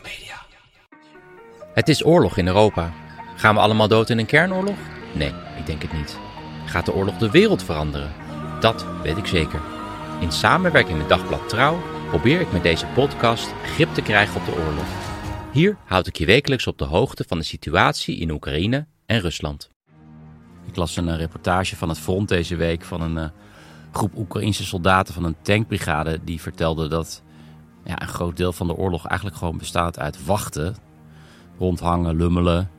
Media. 0.00 0.40
Het 1.74 1.88
is 1.88 2.04
oorlog 2.04 2.36
in 2.36 2.46
Europa. 2.46 2.92
Gaan 3.36 3.54
we 3.54 3.60
allemaal 3.60 3.88
dood 3.88 4.10
in 4.10 4.18
een 4.18 4.26
kernoorlog? 4.26 4.76
Nee, 5.14 5.32
ik 5.58 5.66
denk 5.66 5.82
het 5.82 5.92
niet. 5.92 6.18
Gaat 6.66 6.86
de 6.86 6.92
oorlog 6.92 7.16
de 7.16 7.30
wereld 7.30 7.62
veranderen? 7.62 8.12
Dat 8.60 8.86
weet 9.02 9.16
ik 9.16 9.26
zeker. 9.26 9.60
In 10.20 10.32
samenwerking 10.32 10.98
met 10.98 11.08
Dagblad 11.08 11.48
Trouw 11.48 11.82
probeer 12.08 12.40
ik 12.40 12.52
met 12.52 12.62
deze 12.62 12.86
podcast 12.86 13.52
grip 13.64 13.94
te 13.94 14.02
krijgen 14.02 14.40
op 14.40 14.46
de 14.46 14.54
oorlog. 14.54 14.86
Hier 15.52 15.76
houd 15.84 16.06
ik 16.06 16.16
je 16.16 16.26
wekelijks 16.26 16.66
op 16.66 16.78
de 16.78 16.84
hoogte 16.84 17.24
van 17.28 17.38
de 17.38 17.44
situatie 17.44 18.18
in 18.18 18.30
Oekraïne 18.30 18.86
en 19.06 19.20
Rusland. 19.20 19.70
Ik 20.66 20.76
las 20.76 20.96
een 20.96 21.08
eh, 21.08 21.16
reportage 21.16 21.76
van 21.76 21.88
het 21.88 21.98
front 21.98 22.28
deze 22.28 22.56
week 22.56 22.82
van 22.82 23.00
een 23.00 23.16
uh, 23.16 23.24
groep 23.92 24.16
Oekraïnse 24.16 24.64
soldaten 24.64 25.14
van 25.14 25.24
een 25.24 25.36
tankbrigade 25.42 26.20
die 26.24 26.40
vertelde 26.40 26.88
dat 26.88 27.22
ja, 27.84 28.02
een 28.02 28.08
groot 28.08 28.36
deel 28.36 28.52
van 28.52 28.66
de 28.66 28.76
oorlog 28.76 29.06
eigenlijk 29.06 29.38
gewoon 29.38 29.58
bestaat 29.58 29.98
uit 29.98 30.24
wachten, 30.24 30.76
rondhangen, 31.58 32.16
lummelen. 32.16 32.70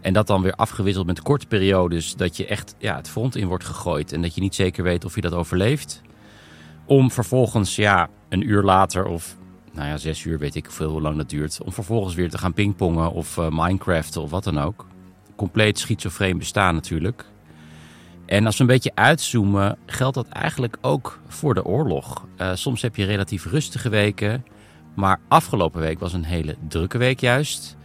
En 0.00 0.12
dat 0.12 0.26
dan 0.26 0.42
weer 0.42 0.54
afgewisseld 0.54 1.06
met 1.06 1.22
korte 1.22 1.46
periodes 1.46 2.16
dat 2.16 2.36
je 2.36 2.46
echt 2.46 2.74
ja, 2.78 2.96
het 2.96 3.08
front 3.08 3.36
in 3.36 3.46
wordt 3.46 3.64
gegooid 3.64 4.12
en 4.12 4.22
dat 4.22 4.34
je 4.34 4.40
niet 4.40 4.54
zeker 4.54 4.84
weet 4.84 5.04
of 5.04 5.14
je 5.14 5.20
dat 5.20 5.32
overleeft. 5.32 6.00
Om 6.84 7.10
vervolgens 7.10 7.76
ja, 7.76 8.08
een 8.28 8.48
uur 8.48 8.62
later 8.62 9.04
of 9.04 9.36
nou 9.72 9.88
ja, 9.88 9.96
zes 9.96 10.24
uur 10.24 10.38
weet 10.38 10.54
ik 10.54 10.70
veel 10.70 10.90
hoe 10.90 11.00
lang 11.00 11.16
dat 11.16 11.30
duurt. 11.30 11.62
Om 11.62 11.72
vervolgens 11.72 12.14
weer 12.14 12.30
te 12.30 12.38
gaan 12.38 12.52
pingpongen 12.52 13.12
of 13.12 13.36
uh, 13.36 13.46
Minecraft 13.50 14.16
of 14.16 14.30
wat 14.30 14.44
dan 14.44 14.58
ook. 14.58 14.86
Compleet 15.36 15.78
schizofreen 15.78 16.38
bestaan 16.38 16.74
natuurlijk. 16.74 17.24
En 18.32 18.46
als 18.46 18.56
we 18.56 18.60
een 18.60 18.66
beetje 18.68 18.92
uitzoomen, 18.94 19.78
geldt 19.86 20.14
dat 20.14 20.28
eigenlijk 20.28 20.76
ook 20.80 21.20
voor 21.26 21.54
de 21.54 21.64
oorlog. 21.64 22.26
Uh, 22.38 22.50
soms 22.54 22.82
heb 22.82 22.96
je 22.96 23.04
relatief 23.04 23.44
rustige 23.44 23.88
weken, 23.88 24.44
maar 24.94 25.20
afgelopen 25.28 25.80
week 25.80 25.98
was 25.98 26.12
een 26.12 26.24
hele 26.24 26.56
drukke 26.68 26.98
week 26.98 27.20
juist. 27.20 27.76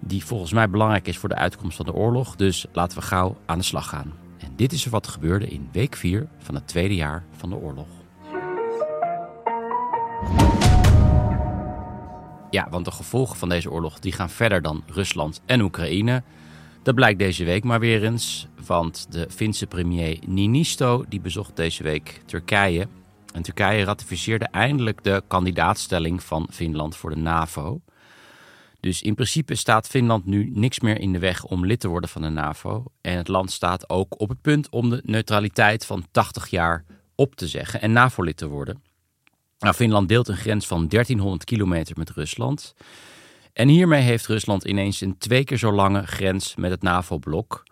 Die 0.00 0.24
volgens 0.24 0.52
mij 0.52 0.70
belangrijk 0.70 1.08
is 1.08 1.18
voor 1.18 1.28
de 1.28 1.34
uitkomst 1.34 1.76
van 1.76 1.86
de 1.86 1.92
oorlog. 1.92 2.36
Dus 2.36 2.66
laten 2.72 2.98
we 2.98 3.04
gauw 3.04 3.36
aan 3.44 3.58
de 3.58 3.64
slag 3.64 3.88
gaan. 3.88 4.12
En 4.38 4.52
dit 4.56 4.72
is 4.72 4.84
er 4.84 4.90
wat 4.90 5.06
gebeurde 5.06 5.46
in 5.46 5.68
week 5.72 5.96
4 5.96 6.26
van 6.38 6.54
het 6.54 6.68
tweede 6.68 6.94
jaar 6.94 7.24
van 7.36 7.48
de 7.48 7.56
oorlog. 7.56 7.88
Ja, 12.50 12.66
want 12.70 12.84
de 12.84 12.90
gevolgen 12.90 13.36
van 13.36 13.48
deze 13.48 13.70
oorlog 13.70 13.98
die 13.98 14.12
gaan 14.12 14.30
verder 14.30 14.62
dan 14.62 14.82
Rusland 14.86 15.40
en 15.44 15.60
Oekraïne. 15.60 16.22
Dat 16.86 16.94
blijkt 16.94 17.18
deze 17.18 17.44
week 17.44 17.64
maar 17.64 17.80
weer 17.80 18.04
eens, 18.04 18.46
want 18.66 19.06
de 19.12 19.26
Finse 19.30 19.66
premier 19.66 20.18
Ninisto 20.26 21.04
die 21.08 21.20
bezocht 21.20 21.56
deze 21.56 21.82
week 21.82 22.20
Turkije. 22.26 22.88
En 23.32 23.42
Turkije 23.42 23.84
ratificeerde 23.84 24.44
eindelijk 24.44 25.04
de 25.04 25.22
kandidaatstelling 25.28 26.22
van 26.22 26.48
Finland 26.50 26.96
voor 26.96 27.10
de 27.10 27.16
NAVO. 27.16 27.80
Dus 28.80 29.02
in 29.02 29.14
principe 29.14 29.54
staat 29.54 29.86
Finland 29.86 30.26
nu 30.26 30.50
niks 30.54 30.80
meer 30.80 31.00
in 31.00 31.12
de 31.12 31.18
weg 31.18 31.44
om 31.44 31.66
lid 31.66 31.80
te 31.80 31.88
worden 31.88 32.10
van 32.10 32.22
de 32.22 32.28
NAVO. 32.28 32.84
En 33.00 33.16
het 33.16 33.28
land 33.28 33.52
staat 33.52 33.90
ook 33.90 34.20
op 34.20 34.28
het 34.28 34.40
punt 34.40 34.70
om 34.70 34.90
de 34.90 35.00
neutraliteit 35.04 35.86
van 35.86 36.06
80 36.10 36.48
jaar 36.48 36.84
op 37.14 37.34
te 37.34 37.48
zeggen 37.48 37.80
en 37.80 37.92
NAVO-lid 37.92 38.36
te 38.36 38.48
worden. 38.48 38.82
Nou, 39.58 39.74
Finland 39.74 40.08
deelt 40.08 40.28
een 40.28 40.36
grens 40.36 40.66
van 40.66 40.88
1300 40.88 41.44
kilometer 41.44 41.98
met 41.98 42.10
Rusland. 42.10 42.74
En 43.56 43.68
hiermee 43.68 44.02
heeft 44.02 44.26
Rusland 44.26 44.64
ineens 44.64 45.00
een 45.00 45.18
twee 45.18 45.44
keer 45.44 45.58
zo 45.58 45.72
lange 45.72 46.06
grens 46.06 46.54
met 46.54 46.70
het 46.70 46.82
NAVO-blok. 46.82 47.62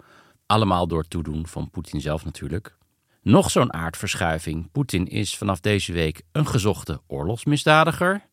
Allemaal 0.46 0.86
door 0.86 1.08
toedoen 1.08 1.46
van 1.46 1.70
Poetin 1.70 2.00
zelf 2.00 2.24
natuurlijk. 2.24 2.76
Nog 3.22 3.50
zo'n 3.50 3.72
aardverschuiving. 3.72 4.70
Poetin 4.72 5.06
is 5.06 5.36
vanaf 5.36 5.60
deze 5.60 5.92
week 5.92 6.22
een 6.32 6.46
gezochte 6.46 7.00
oorlogsmisdadiger. 7.06 8.26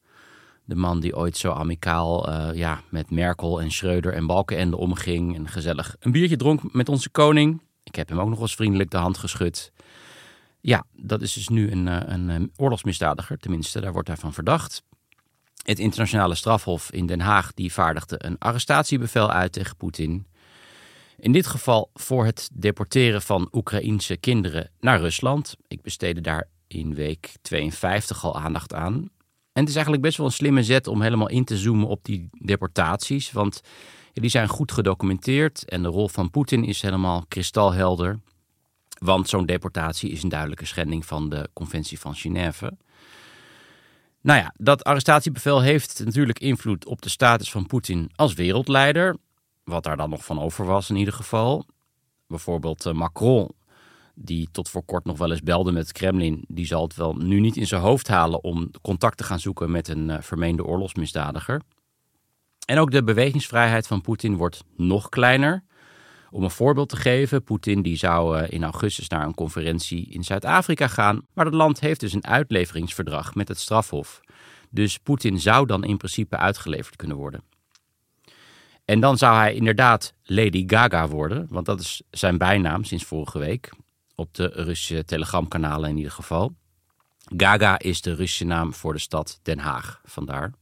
De 0.66 0.76
man 0.76 1.00
die 1.00 1.16
ooit 1.16 1.38
zo 1.38 1.52
amicaal 1.52 2.30
uh, 2.30 2.50
ja, 2.54 2.82
met 2.90 3.10
Merkel 3.10 3.62
en 3.62 3.72
Schreuder 3.72 4.14
en 4.14 4.26
Balkenende 4.26 4.78
omging. 4.78 5.36
En 5.36 5.48
gezellig 5.48 5.96
een 6.00 6.12
biertje 6.12 6.38
dronk 6.38 6.74
met 6.74 6.90
onze 6.90 7.10
koning. 7.10 7.62
Ik 7.84 7.96
heb 7.96 8.10
hem 8.10 8.20
ook 8.20 8.30
nog 8.30 8.42
eens 8.42 8.56
vriendelijk 8.56 8.90
de 8.90 8.98
hand 8.98 9.18
geschud. 9.18 9.72
Ja, 10.62 10.84
dat 10.92 11.22
is 11.22 11.34
dus 11.34 11.48
nu 11.48 11.72
een, 11.72 11.86
een, 12.12 12.30
een 12.30 12.52
oorlogsmisdadiger, 12.56 13.38
tenminste, 13.38 13.82
daar 13.82 13.94
wordt 13.94 14.08
hij 14.08 14.18
van 14.18 14.34
verdacht. 14.34 14.84
Het 15.64 15.80
internationale 15.80 16.36
strafhof 16.36 16.92
in 16.92 17.06
Den 17.06 17.20
Haag 17.20 17.54
die 17.54 17.74
vaardigde 17.74 18.16
een 18.26 18.38
arrestatiebevel 18.38 19.32
uit 19.32 19.52
tegen 19.52 19.76
Poetin. 19.76 20.26
In 21.18 21.32
dit 21.32 21.48
geval 21.48 21.90
voor 21.94 22.26
het 22.26 22.50
deporteren 22.54 23.22
van 23.22 23.50
Oekraïense 23.52 24.18
kinderen 24.18 24.70
naar 24.80 25.00
Rusland. 25.00 25.56
Ik 25.68 25.82
besteedde 25.82 26.22
daar 26.22 26.48
in 26.68 26.94
week 26.94 27.34
52 27.42 28.26
al 28.26 28.40
aandacht 28.40 28.74
aan. 28.74 28.94
En 29.54 29.62
het 29.62 29.70
is 29.70 29.76
eigenlijk 29.76 30.04
best 30.04 30.18
wel 30.18 30.26
een 30.26 30.32
slimme 30.32 30.64
zet 30.64 30.88
om 30.88 31.02
helemaal 31.02 31.30
in 31.30 31.44
te 31.44 31.58
zoomen 31.58 31.88
op 31.88 32.06
die 32.06 32.30
deportaties. 32.40 33.32
Want 33.32 33.62
die 34.14 34.30
zijn 34.30 34.48
goed 34.48 34.72
gedocumenteerd 34.72 35.70
en 35.70 35.82
de 35.82 35.88
rol 35.88 36.08
van 36.08 36.30
Poetin 36.30 36.64
is 36.64 36.82
helemaal 36.82 37.26
kristalhelder. 37.28 38.20
Want 39.00 39.30
zo'n 39.30 39.46
deportatie 39.46 40.10
is 40.10 40.24
een 40.24 40.30
duidelijke 40.30 40.66
schending 40.66 41.06
van 41.06 41.30
de 41.30 41.50
Conventie 41.54 42.00
van 42.00 42.16
Genève. 42.16 42.78
Nou 44.22 44.40
ja, 44.40 44.54
dat 44.58 44.84
arrestatiebevel 44.84 45.62
heeft 45.62 46.02
natuurlijk 46.06 46.40
invloed 46.40 46.86
op 46.86 47.02
de 47.02 47.10
status 47.10 47.52
van 47.52 47.66
Poetin 47.66 48.12
als 48.16 48.34
wereldleider. 48.34 49.18
Wat 49.64 49.84
daar 49.84 49.98
dan 49.98 50.10
nog 50.10 50.26
van 50.26 50.40
over 50.40 50.66
was 50.66 50.90
in 50.90 50.96
ieder 50.96 51.14
geval. 51.14 51.66
Bijvoorbeeld 52.28 52.86
eh, 52.86 52.94
Macron, 52.94 53.52
die 54.16 54.50
tot 54.52 54.70
voor 54.70 54.84
kort 54.84 55.06
nog 55.06 55.18
wel 55.18 55.32
eens 55.32 55.42
belde 55.42 55.72
met 55.72 55.82
het 55.82 55.92
Kremlin, 55.92 56.44
die 56.48 56.66
zal 56.66 56.84
het 56.84 56.96
wel 56.96 57.14
nu 57.14 57.40
niet 57.40 57.58
in 57.58 57.68
zijn 57.68 57.82
hoofd 57.82 58.08
halen 58.08 58.44
om 58.44 58.72
contact 58.82 59.18
te 59.18 59.24
gaan 59.24 59.40
zoeken 59.40 59.72
met 59.72 59.88
een 59.88 60.10
uh, 60.10 60.18
vermeende 60.20 60.66
oorlogsmisdadiger. 60.66 61.62
En 62.66 62.80
ook 62.80 62.92
de 62.92 63.04
bewegingsvrijheid 63.04 63.88
van 63.88 64.02
Poetin 64.02 64.36
wordt 64.36 64.64
nog 64.76 65.10
kleiner. 65.10 65.64
Om 66.32 66.44
een 66.44 66.52
voorbeeld 66.52 66.90
te 66.90 66.96
geven, 66.96 67.44
Poetin 67.44 67.82
die 67.82 67.96
zou 67.96 68.38
eh, 68.38 68.52
in 68.52 68.64
augustus 68.64 69.08
naar 69.08 69.26
een 69.26 69.36
conferentie 69.36 70.10
in 70.10 70.24
Zuid-Afrika 70.24 70.88
gaan, 70.88 71.22
maar 71.34 71.46
het 71.46 71.54
land 71.54 71.80
heeft 71.80 72.00
dus 72.00 72.14
een 72.14 72.28
uitleveringsverdrag 72.28 73.36
met 73.36 73.48
het 73.48 73.60
strafhof. 73.60 74.22
Dus 74.70 74.98
Poetin 74.98 75.40
zou 75.40 75.66
dan 75.66 75.84
in 75.84 75.98
principe 75.98 76.38
uitgeleverd 76.38 76.96
kunnen 76.96 77.18
worden. 77.18 77.44
En 78.86 79.00
dan 79.00 79.18
zou 79.18 79.36
hij 79.36 79.54
inderdaad 79.54 80.14
Lady 80.24 80.64
Gaga 80.68 81.08
worden, 81.08 81.48
want 81.50 81.66
dat 81.66 81.80
is 81.80 82.02
zijn 82.10 82.38
bijnaam 82.38 82.84
sinds 82.84 83.04
vorige 83.04 83.40
week. 83.40 83.70
Op 84.16 84.34
de 84.34 84.46
Russische 84.54 85.06
telegramkanalen 85.06 85.90
in 85.90 85.98
ieder 85.98 86.12
geval. 86.12 86.56
Gaga 87.38 87.80
is 87.80 88.02
de 88.02 88.16
Russische 88.16 88.46
naam 88.46 88.74
voor 88.74 88.94
de 88.94 89.00
stad 89.00 89.40
Den 89.44 89.60
Haag, 89.60 90.02
vandaar. 90.04 90.54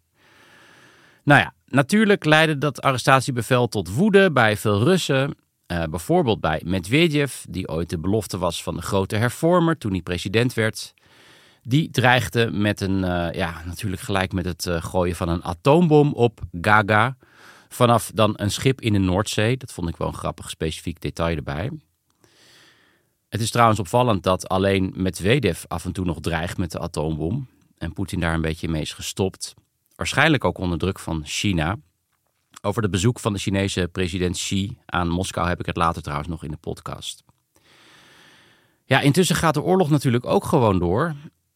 Nou 1.23 1.41
ja, 1.41 1.53
natuurlijk 1.65 2.25
leidde 2.25 2.57
dat 2.57 2.81
arrestatiebevel 2.81 3.67
tot 3.67 3.93
woede 3.93 4.31
bij 4.31 4.57
veel 4.57 4.83
Russen. 4.83 5.35
Uh, 5.71 5.83
bijvoorbeeld 5.83 6.39
bij 6.39 6.61
Medvedev, 6.65 7.43
die 7.49 7.67
ooit 7.67 7.89
de 7.89 7.99
belofte 7.99 8.37
was 8.37 8.63
van 8.63 8.75
de 8.75 8.81
grote 8.81 9.15
hervormer 9.15 9.77
toen 9.77 9.91
hij 9.91 10.01
president 10.01 10.53
werd. 10.53 10.93
Die 11.61 11.91
dreigde 11.91 12.51
met 12.51 12.81
een, 12.81 12.97
uh, 12.97 13.31
ja, 13.31 13.61
natuurlijk 13.65 14.01
gelijk 14.01 14.31
met 14.31 14.45
het 14.45 14.65
uh, 14.65 14.83
gooien 14.83 15.15
van 15.15 15.29
een 15.29 15.43
atoombom 15.43 16.13
op 16.13 16.39
Gaga. 16.61 17.17
Vanaf 17.67 18.11
dan 18.13 18.33
een 18.35 18.51
schip 18.51 18.81
in 18.81 18.93
de 18.93 18.99
Noordzee. 18.99 19.57
Dat 19.57 19.71
vond 19.71 19.89
ik 19.89 19.97
wel 19.97 20.07
een 20.07 20.13
grappig 20.13 20.49
specifiek 20.49 21.01
detail 21.01 21.35
erbij. 21.35 21.71
Het 23.29 23.41
is 23.41 23.51
trouwens 23.51 23.79
opvallend 23.79 24.23
dat 24.23 24.47
alleen 24.47 24.93
Medvedev 24.95 25.63
af 25.67 25.85
en 25.85 25.91
toe 25.91 26.05
nog 26.05 26.19
dreigt 26.19 26.57
met 26.57 26.71
de 26.71 26.79
atoombom. 26.79 27.47
En 27.77 27.93
Poetin 27.93 28.19
daar 28.19 28.33
een 28.33 28.41
beetje 28.41 28.69
mee 28.69 28.81
is 28.81 28.93
gestopt. 28.93 29.53
Waarschijnlijk 29.95 30.45
ook 30.45 30.57
onder 30.57 30.77
druk 30.77 30.99
van 30.99 31.21
China. 31.25 31.77
Over 32.61 32.81
het 32.81 32.91
bezoek 32.91 33.19
van 33.19 33.33
de 33.33 33.39
Chinese 33.39 33.89
president 33.91 34.35
Xi 34.35 34.77
aan 34.85 35.09
Moskou 35.09 35.47
heb 35.47 35.59
ik 35.59 35.65
het 35.65 35.75
later 35.75 36.01
trouwens 36.01 36.29
nog 36.29 36.43
in 36.43 36.51
de 36.51 36.57
podcast. 36.57 37.23
Ja, 38.85 38.99
intussen 38.99 39.35
gaat 39.35 39.53
de 39.53 39.61
oorlog 39.61 39.89
natuurlijk 39.89 40.25
ook 40.25 40.45
gewoon 40.45 40.79
door. 40.79 41.15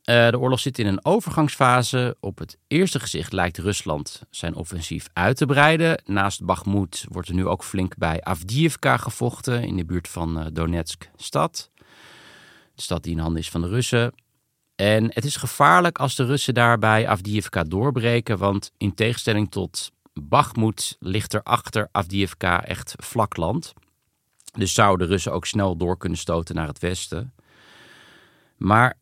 Uh, 0.09 0.29
de 0.29 0.39
oorlog 0.39 0.59
zit 0.59 0.79
in 0.79 0.87
een 0.87 1.05
overgangsfase. 1.05 2.17
Op 2.19 2.37
het 2.37 2.57
eerste 2.67 2.99
gezicht 2.99 3.33
lijkt 3.33 3.57
Rusland 3.57 4.21
zijn 4.29 4.55
offensief 4.55 5.07
uit 5.13 5.37
te 5.37 5.45
breiden. 5.45 6.01
Naast 6.05 6.45
Bakhmut 6.45 7.05
wordt 7.09 7.27
er 7.27 7.33
nu 7.33 7.47
ook 7.47 7.63
flink 7.63 7.97
bij 7.97 8.21
Avdiivka 8.21 8.97
gevochten 8.97 9.63
in 9.63 9.77
de 9.77 9.85
buurt 9.85 10.07
van 10.07 10.39
uh, 10.39 10.45
Donetsk 10.53 11.09
stad. 11.15 11.71
De 12.75 12.81
stad 12.81 13.03
die 13.03 13.11
in 13.11 13.19
handen 13.19 13.41
is 13.41 13.49
van 13.49 13.61
de 13.61 13.67
Russen. 13.67 14.13
En 14.75 15.11
het 15.13 15.25
is 15.25 15.35
gevaarlijk 15.35 15.97
als 15.97 16.15
de 16.15 16.25
Russen 16.25 16.53
daarbij 16.53 17.07
Avdiivka 17.07 17.63
doorbreken, 17.63 18.37
want 18.37 18.71
in 18.77 18.93
tegenstelling 18.93 19.51
tot 19.51 19.91
Bakhmut 20.13 20.95
ligt 20.99 21.33
er 21.33 21.43
achter 21.43 21.87
Avdiivka 21.91 22.63
echt 22.65 22.93
vlak 22.97 23.37
land. 23.37 23.73
Dus 24.53 24.73
zouden 24.73 25.07
de 25.07 25.13
Russen 25.13 25.31
ook 25.33 25.45
snel 25.45 25.75
door 25.75 25.97
kunnen 25.97 26.17
stoten 26.17 26.55
naar 26.55 26.67
het 26.67 26.79
westen. 26.79 27.33
Maar 28.57 28.97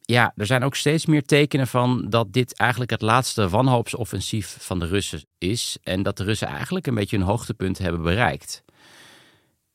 ja, 0.00 0.32
er 0.36 0.46
zijn 0.46 0.62
ook 0.62 0.74
steeds 0.74 1.06
meer 1.06 1.24
tekenen 1.24 1.66
van 1.66 2.06
dat 2.10 2.32
dit 2.32 2.58
eigenlijk 2.58 2.90
het 2.90 3.02
laatste 3.02 3.48
wanhoopsoffensief 3.48 4.56
van 4.60 4.78
de 4.78 4.86
Russen 4.86 5.24
is. 5.38 5.78
En 5.82 6.02
dat 6.02 6.16
de 6.16 6.24
Russen 6.24 6.48
eigenlijk 6.48 6.86
een 6.86 6.94
beetje 6.94 7.16
hun 7.16 7.26
hoogtepunt 7.26 7.78
hebben 7.78 8.02
bereikt. 8.02 8.64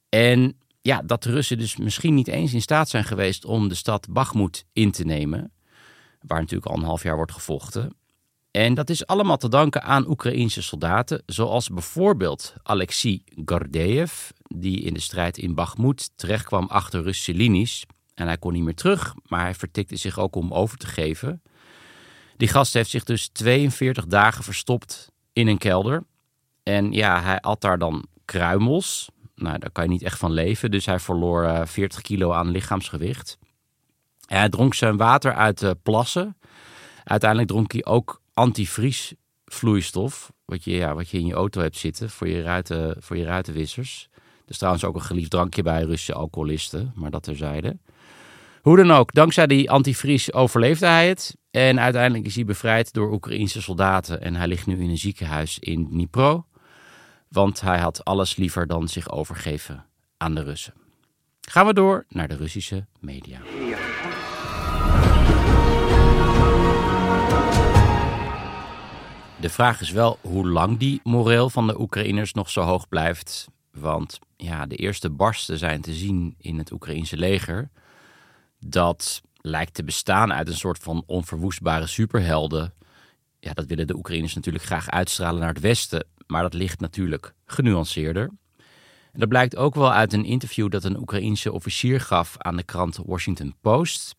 En 0.09 0.57
ja, 0.81 1.01
dat 1.01 1.23
de 1.23 1.31
Russen 1.31 1.57
dus 1.57 1.77
misschien 1.77 2.13
niet 2.13 2.27
eens 2.27 2.53
in 2.53 2.61
staat 2.61 2.89
zijn 2.89 3.03
geweest 3.03 3.45
om 3.45 3.67
de 3.67 3.75
stad 3.75 4.07
Bakhmut 4.09 4.65
in 4.73 4.91
te 4.91 5.03
nemen. 5.03 5.51
Waar 6.21 6.39
natuurlijk 6.39 6.71
al 6.71 6.77
een 6.77 6.83
half 6.83 7.03
jaar 7.03 7.15
wordt 7.15 7.31
gevochten. 7.31 7.95
En 8.51 8.73
dat 8.73 8.89
is 8.89 9.05
allemaal 9.05 9.37
te 9.37 9.49
danken 9.49 9.83
aan 9.83 10.09
Oekraïense 10.09 10.61
soldaten, 10.61 11.23
zoals 11.25 11.69
bijvoorbeeld 11.69 12.53
Alexei 12.63 13.23
Gordeev, 13.45 14.29
die 14.55 14.81
in 14.81 14.93
de 14.93 14.99
strijd 14.99 15.37
in 15.37 15.55
Bakhmut 15.55 16.11
terechtkwam 16.15 16.67
achter 16.67 17.03
Russische 17.03 17.33
linies. 17.33 17.85
En 18.13 18.27
hij 18.27 18.37
kon 18.37 18.53
niet 18.53 18.63
meer 18.63 18.75
terug, 18.75 19.13
maar 19.27 19.41
hij 19.41 19.55
vertikte 19.55 19.95
zich 19.95 20.19
ook 20.19 20.35
om 20.35 20.53
over 20.53 20.77
te 20.77 20.87
geven. 20.87 21.41
Die 22.37 22.47
gast 22.47 22.73
heeft 22.73 22.89
zich 22.89 23.03
dus 23.03 23.27
42 23.27 24.05
dagen 24.05 24.43
verstopt 24.43 25.11
in 25.33 25.47
een 25.47 25.57
kelder. 25.57 26.03
En 26.63 26.91
ja, 26.91 27.21
hij 27.21 27.39
at 27.39 27.61
daar 27.61 27.77
dan 27.77 28.05
kruimels. 28.25 29.09
Nou, 29.35 29.59
daar 29.59 29.71
kan 29.71 29.83
je 29.83 29.89
niet 29.89 30.03
echt 30.03 30.19
van 30.19 30.31
leven. 30.31 30.71
Dus 30.71 30.85
hij 30.85 30.99
verloor 30.99 31.67
40 31.67 31.97
eh, 31.97 32.03
kilo 32.03 32.31
aan 32.31 32.51
lichaamsgewicht. 32.51 33.37
hij 34.25 34.49
dronk 34.49 34.73
zijn 34.73 34.97
water 34.97 35.33
uit 35.33 35.59
de 35.59 35.77
plassen. 35.83 36.37
Uiteindelijk 37.03 37.49
dronk 37.49 37.71
hij 37.71 37.85
ook 37.85 38.20
antivriesvloeistof. 38.33 40.31
Wat 40.45 40.63
je, 40.63 40.71
ja, 40.71 40.93
wat 40.93 41.09
je 41.09 41.17
in 41.17 41.25
je 41.25 41.33
auto 41.33 41.61
hebt 41.61 41.77
zitten 41.77 42.09
voor 42.09 42.27
je, 42.27 42.41
ruiten, 42.41 42.95
voor 42.99 43.17
je 43.17 43.23
ruitenwissers. 43.23 44.09
Dat 44.13 44.49
is 44.49 44.57
trouwens 44.57 44.83
ook 44.83 44.95
een 44.95 45.01
geliefd 45.01 45.29
drankje 45.29 45.63
bij 45.63 45.83
Russische 45.83 46.13
alcoholisten, 46.13 46.91
maar 46.95 47.11
dat 47.11 47.23
terzijde. 47.23 47.77
Hoe 48.61 48.77
dan 48.77 48.91
ook, 48.91 49.13
dankzij 49.13 49.47
die 49.47 49.71
antivries 49.71 50.33
overleefde 50.33 50.85
hij 50.85 51.07
het. 51.07 51.35
En 51.51 51.79
uiteindelijk 51.79 52.25
is 52.25 52.35
hij 52.35 52.45
bevrijd 52.45 52.93
door 52.93 53.11
Oekraïnse 53.11 53.61
soldaten. 53.61 54.21
En 54.21 54.35
hij 54.35 54.47
ligt 54.47 54.65
nu 54.65 54.79
in 54.79 54.89
een 54.89 54.97
ziekenhuis 54.97 55.59
in 55.59 55.87
Dnipro. 55.87 56.45
Want 57.27 57.61
hij 57.61 57.79
had 57.79 58.05
alles 58.05 58.35
liever 58.35 58.67
dan 58.67 58.87
zich 58.87 59.11
overgeven 59.11 59.85
aan 60.17 60.35
de 60.35 60.43
Russen. 60.43 60.73
Gaan 61.41 61.65
we 61.65 61.73
door 61.73 62.05
naar 62.09 62.27
de 62.27 62.35
Russische 62.35 62.85
media. 62.99 63.39
De 69.41 69.49
vraag 69.49 69.81
is 69.81 69.91
wel 69.91 70.17
hoe 70.21 70.47
lang 70.47 70.77
die 70.77 70.99
moreel 71.03 71.49
van 71.49 71.67
de 71.67 71.79
Oekraïners 71.79 72.33
nog 72.33 72.49
zo 72.49 72.61
hoog 72.61 72.87
blijft. 72.87 73.47
Want 73.71 74.19
ja, 74.37 74.65
de 74.65 74.75
eerste 74.75 75.09
barsten 75.09 75.57
zijn 75.57 75.81
te 75.81 75.93
zien 75.93 76.35
in 76.37 76.57
het 76.57 76.71
Oekraïense 76.71 77.17
leger 77.17 77.69
dat 78.59 79.21
lijkt 79.35 79.73
te 79.73 79.83
bestaan 79.83 80.33
uit 80.33 80.47
een 80.47 80.55
soort 80.55 80.77
van 80.77 81.03
onverwoestbare 81.05 81.87
superhelden. 81.87 82.73
Ja, 83.39 83.53
dat 83.53 83.65
willen 83.65 83.87
de 83.87 83.95
Oekraïners 83.95 84.33
natuurlijk 84.33 84.63
graag 84.63 84.89
uitstralen 84.89 85.39
naar 85.39 85.53
het 85.53 85.59
Westen, 85.59 86.07
maar 86.27 86.41
dat 86.41 86.53
ligt 86.53 86.79
natuurlijk 86.79 87.33
genuanceerder. 87.45 88.29
En 89.11 89.19
dat 89.19 89.29
blijkt 89.29 89.55
ook 89.55 89.75
wel 89.75 89.93
uit 89.93 90.13
een 90.13 90.25
interview 90.25 90.69
dat 90.69 90.83
een 90.83 90.99
Oekraïense 90.99 91.51
officier 91.51 92.01
gaf 92.01 92.35
aan 92.37 92.55
de 92.55 92.63
krant 92.63 92.99
Washington 93.05 93.55
Post. 93.61 94.15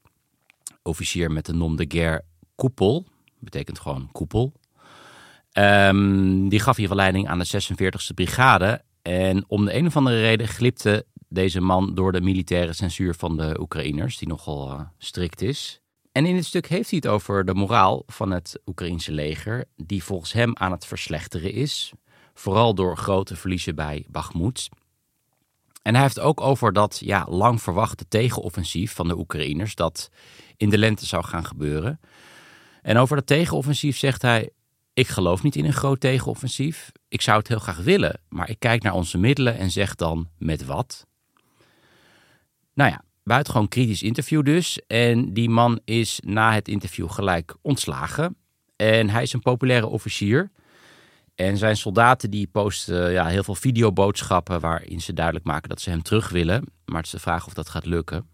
Officier 0.82 1.30
met 1.30 1.46
de 1.46 1.54
nom 1.54 1.76
de 1.76 1.84
guerre 1.88 2.24
Koepel, 2.54 3.06
betekent 3.38 3.78
gewoon 3.78 4.08
koepel. 4.12 4.52
Um, 5.52 6.48
die 6.48 6.60
gaf 6.60 6.76
hier 6.76 6.86
verleiding 6.86 7.28
aan 7.28 7.38
de 7.38 7.46
46e 7.46 8.14
brigade. 8.14 8.82
En 9.02 9.44
om 9.48 9.64
de 9.64 9.74
een 9.74 9.86
of 9.86 9.96
andere 9.96 10.20
reden 10.20 10.48
glipte 10.48 11.06
deze 11.28 11.60
man 11.60 11.94
door 11.94 12.12
de 12.12 12.20
militaire 12.20 12.72
censuur 12.72 13.14
van 13.14 13.36
de 13.36 13.60
Oekraïners, 13.60 14.18
die 14.18 14.28
nogal 14.28 14.72
uh, 14.72 14.80
strikt 14.98 15.42
is. 15.42 15.80
En 16.12 16.26
in 16.26 16.34
dit 16.34 16.44
stuk 16.44 16.66
heeft 16.66 16.90
hij 16.90 16.98
het 17.02 17.12
over 17.12 17.44
de 17.44 17.54
moraal 17.54 18.02
van 18.06 18.30
het 18.30 18.60
Oekraïense 18.66 19.12
leger, 19.12 19.64
die 19.76 20.04
volgens 20.04 20.32
hem 20.32 20.56
aan 20.56 20.70
het 20.70 20.86
verslechteren 20.86 21.52
is, 21.52 21.92
vooral 22.34 22.74
door 22.74 22.96
grote 22.96 23.36
verliezen 23.36 23.74
bij 23.74 24.04
Bakhmut. 24.08 24.68
En 25.82 25.94
hij 25.94 26.02
heeft 26.02 26.20
ook 26.20 26.40
over 26.40 26.72
dat 26.72 27.00
ja, 27.04 27.26
lang 27.28 27.62
verwachte 27.62 28.08
tegenoffensief 28.08 28.94
van 28.94 29.08
de 29.08 29.18
Oekraïners, 29.18 29.74
dat 29.74 30.10
in 30.56 30.70
de 30.70 30.78
lente 30.78 31.06
zou 31.06 31.24
gaan 31.24 31.44
gebeuren. 31.44 32.00
En 32.82 32.96
over 32.96 33.16
dat 33.16 33.26
tegenoffensief 33.26 33.98
zegt 33.98 34.22
hij: 34.22 34.50
Ik 34.94 35.08
geloof 35.08 35.42
niet 35.42 35.56
in 35.56 35.64
een 35.64 35.72
groot 35.72 36.00
tegenoffensief. 36.00 36.92
Ik 37.08 37.20
zou 37.20 37.38
het 37.38 37.48
heel 37.48 37.58
graag 37.58 37.78
willen, 37.78 38.20
maar 38.28 38.50
ik 38.50 38.58
kijk 38.58 38.82
naar 38.82 38.94
onze 38.94 39.18
middelen 39.18 39.58
en 39.58 39.70
zeg 39.70 39.94
dan 39.94 40.28
met 40.38 40.64
wat. 40.64 41.06
Nou 42.74 42.90
ja, 42.90 43.04
buitengewoon 43.24 43.68
kritisch 43.68 44.02
interview 44.02 44.44
dus. 44.44 44.80
En 44.86 45.32
die 45.32 45.48
man 45.48 45.80
is 45.84 46.20
na 46.24 46.52
het 46.52 46.68
interview 46.68 47.10
gelijk 47.10 47.56
ontslagen. 47.62 48.36
En 48.76 49.10
hij 49.10 49.22
is 49.22 49.32
een 49.32 49.40
populaire 49.40 49.86
officier. 49.86 50.50
En 51.34 51.56
zijn 51.56 51.76
soldaten 51.76 52.30
die 52.30 52.46
posten 52.46 53.12
ja, 53.12 53.26
heel 53.26 53.44
veel 53.44 53.54
videoboodschappen 53.54 54.60
waarin 54.60 55.00
ze 55.00 55.12
duidelijk 55.12 55.44
maken 55.44 55.68
dat 55.68 55.80
ze 55.80 55.90
hem 55.90 56.02
terug 56.02 56.28
willen. 56.28 56.64
Maar 56.84 56.96
het 56.96 57.06
is 57.06 57.12
de 57.12 57.18
vraag 57.18 57.46
of 57.46 57.54
dat 57.54 57.68
gaat 57.68 57.86
lukken. 57.86 58.31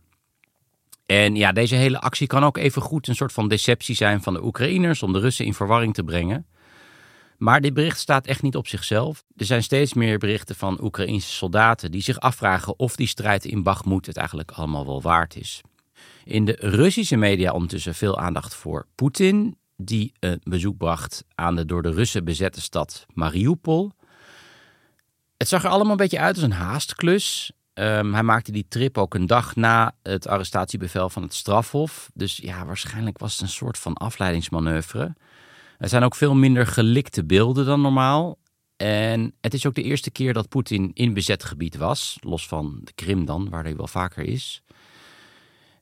En 1.08 1.37
ja, 1.37 1.52
deze 1.52 1.75
hele 1.75 2.00
actie 2.00 2.26
kan 2.26 2.44
ook 2.44 2.56
even 2.56 2.82
goed 2.82 3.08
een 3.08 3.14
soort 3.14 3.32
van 3.32 3.49
deceptie 3.49 3.94
zijn 3.94 4.22
van 4.22 4.32
de 4.32 4.44
Oekraïners 4.44 5.02
om 5.02 5.12
de 5.12 5.19
Russen 5.19 5.44
in 5.44 5.55
verwarring 5.55 5.94
te 5.94 6.02
brengen. 6.05 6.46
Maar 7.38 7.60
dit 7.60 7.75
bericht 7.75 7.99
staat 7.99 8.26
echt 8.26 8.43
niet 8.43 8.56
op 8.56 8.66
zichzelf. 8.66 9.25
Er 9.37 9.44
zijn 9.44 9.62
steeds 9.62 9.94
meer 9.94 10.19
berichten 10.19 10.56
van 10.56 10.82
Oekraïnse 10.82 11.32
soldaten 11.32 11.90
die 11.90 12.02
zich 12.02 12.20
afvragen 12.20 12.78
of 12.78 12.96
die 12.96 13.06
strijd 13.06 13.44
in 13.44 13.62
Bakhmut 13.62 14.06
het 14.06 14.16
eigenlijk 14.16 14.50
allemaal 14.50 14.87
wel 14.87 15.02
waard 15.02 15.37
is. 15.37 15.60
In 16.25 16.44
de 16.44 16.56
Russische 16.60 17.16
media 17.16 17.52
ondertussen 17.52 17.94
veel 17.94 18.19
aandacht 18.19 18.55
voor 18.55 18.87
Poetin, 18.94 19.56
die 19.76 20.12
een 20.20 20.40
bezoek 20.43 20.76
bracht 20.76 21.25
aan 21.34 21.56
de 21.56 21.64
door 21.64 21.82
de 21.82 21.93
Russen 21.93 22.25
bezette 22.25 22.60
stad 22.60 23.06
Mariupol. 23.14 23.93
Het 25.37 25.49
zag 25.49 25.64
er 25.64 25.70
allemaal 25.70 25.90
een 25.90 25.96
beetje 25.96 26.19
uit 26.19 26.34
als 26.34 26.44
een 26.44 26.52
haastklus. 26.52 27.52
Um, 27.80 28.14
hij 28.14 28.22
maakte 28.22 28.52
die 28.52 28.66
trip 28.69 28.98
ook 28.98 29.14
een 29.14 29.26
dag 29.26 29.56
na 29.56 29.94
het 30.02 30.28
arrestatiebevel 30.28 31.08
van 31.08 31.22
het 31.22 31.34
strafhof. 31.34 32.10
Dus 32.14 32.36
ja, 32.36 32.66
waarschijnlijk 32.66 33.19
was 33.19 33.32
het 33.32 33.40
een 33.40 33.48
soort 33.48 33.78
van 33.78 33.94
afleidingsmanoeuvre. 33.94 35.14
Er 35.78 35.88
zijn 35.88 36.02
ook 36.02 36.14
veel 36.14 36.34
minder 36.34 36.67
gelikte 36.67 37.24
beelden 37.24 37.67
dan 37.67 37.81
normaal. 37.81 38.38
En 38.76 39.34
het 39.41 39.55
is 39.55 39.67
ook 39.67 39.74
de 39.74 39.82
eerste 39.82 40.10
keer 40.10 40.32
dat 40.32 40.48
Poetin 40.48 40.91
in 40.94 41.14
bezet 41.14 41.44
gebied 41.44 41.76
was, 41.76 42.19
los 42.20 42.46
van 42.46 42.81
de 42.84 42.93
Krim 42.93 43.24
dan, 43.24 43.48
waar 43.48 43.62
hij 43.62 43.76
wel 43.76 43.86
vaker 43.86 44.24
is. 44.24 44.62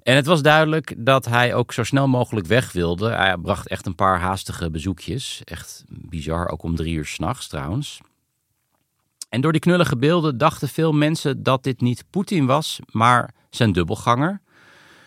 En 0.02 0.16
het 0.16 0.26
was 0.26 0.42
duidelijk 0.42 0.94
dat 0.99 1.25
hij 1.25 1.54
ook 1.54 1.73
zo 1.73 1.85
snel 1.85 2.09
mogelijk 2.09 2.47
weg 2.47 2.73
wilde. 2.73 3.11
Hij 3.11 3.37
bracht 3.37 3.68
echt 3.68 3.87
een 3.87 3.94
paar 3.94 4.21
haastige 4.21 4.71
bezoekjes. 4.71 5.40
Echt 5.44 5.85
bizar, 5.88 6.49
ook 6.49 6.62
om 6.62 6.76
drie 6.76 6.94
uur 6.94 7.06
s'nachts 7.06 7.49
trouwens. 7.49 8.00
En 9.28 9.40
door 9.40 9.52
die 9.52 9.61
knullige 9.61 9.97
beelden 9.97 10.38
dachten 10.38 10.68
veel 10.68 10.92
mensen 10.92 11.42
dat 11.42 11.62
dit 11.62 11.80
niet 11.80 12.04
Poetin 12.11 12.47
was, 12.47 12.78
maar 12.92 13.35
zijn 13.50 13.73
dubbelganger. 13.73 14.40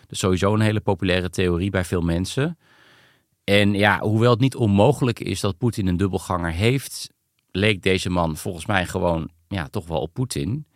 Dus 0.06 0.18
sowieso 0.18 0.54
een 0.54 0.60
hele 0.60 0.80
populaire 0.80 1.30
theorie 1.30 1.70
bij 1.70 1.84
veel 1.84 2.00
mensen. 2.00 2.58
En 3.44 3.74
ja, 3.74 4.00
hoewel 4.00 4.30
het 4.30 4.40
niet 4.40 4.56
onmogelijk 4.56 5.20
is 5.20 5.40
dat 5.40 5.58
Poetin 5.58 5.86
een 5.86 5.96
dubbelganger 5.96 6.52
heeft, 6.52 7.10
leek 7.50 7.82
deze 7.82 8.10
man 8.10 8.36
volgens 8.36 8.66
mij 8.66 8.86
gewoon 8.86 9.30
ja, 9.48 9.68
toch 9.68 9.86
wel 9.86 10.00
op 10.00 10.12
Poetin. 10.12 10.66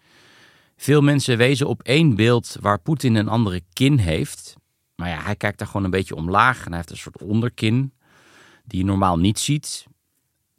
Veel 0.77 1.01
mensen 1.01 1.37
wezen 1.37 1.69
op 1.69 1.83
één 1.83 2.15
beeld 2.15 2.57
waar 2.61 2.81
Poetin 2.81 3.15
een 3.15 3.29
andere 3.29 3.61
kin 3.73 3.99
heeft. 3.99 4.57
Maar 4.97 5.09
ja, 5.09 5.23
hij 5.23 5.37
kijkt 5.37 5.59
daar 5.59 5.67
gewoon 5.67 5.85
een 5.85 5.91
beetje 5.91 6.15
omlaag 6.15 6.59
en 6.59 6.69
hij 6.69 6.77
heeft 6.77 6.91
een 6.91 6.97
soort 6.97 7.23
onderkin 7.23 7.93
die 8.65 8.79
je 8.79 8.85
normaal 8.85 9.19
niet 9.19 9.39
ziet. 9.39 9.87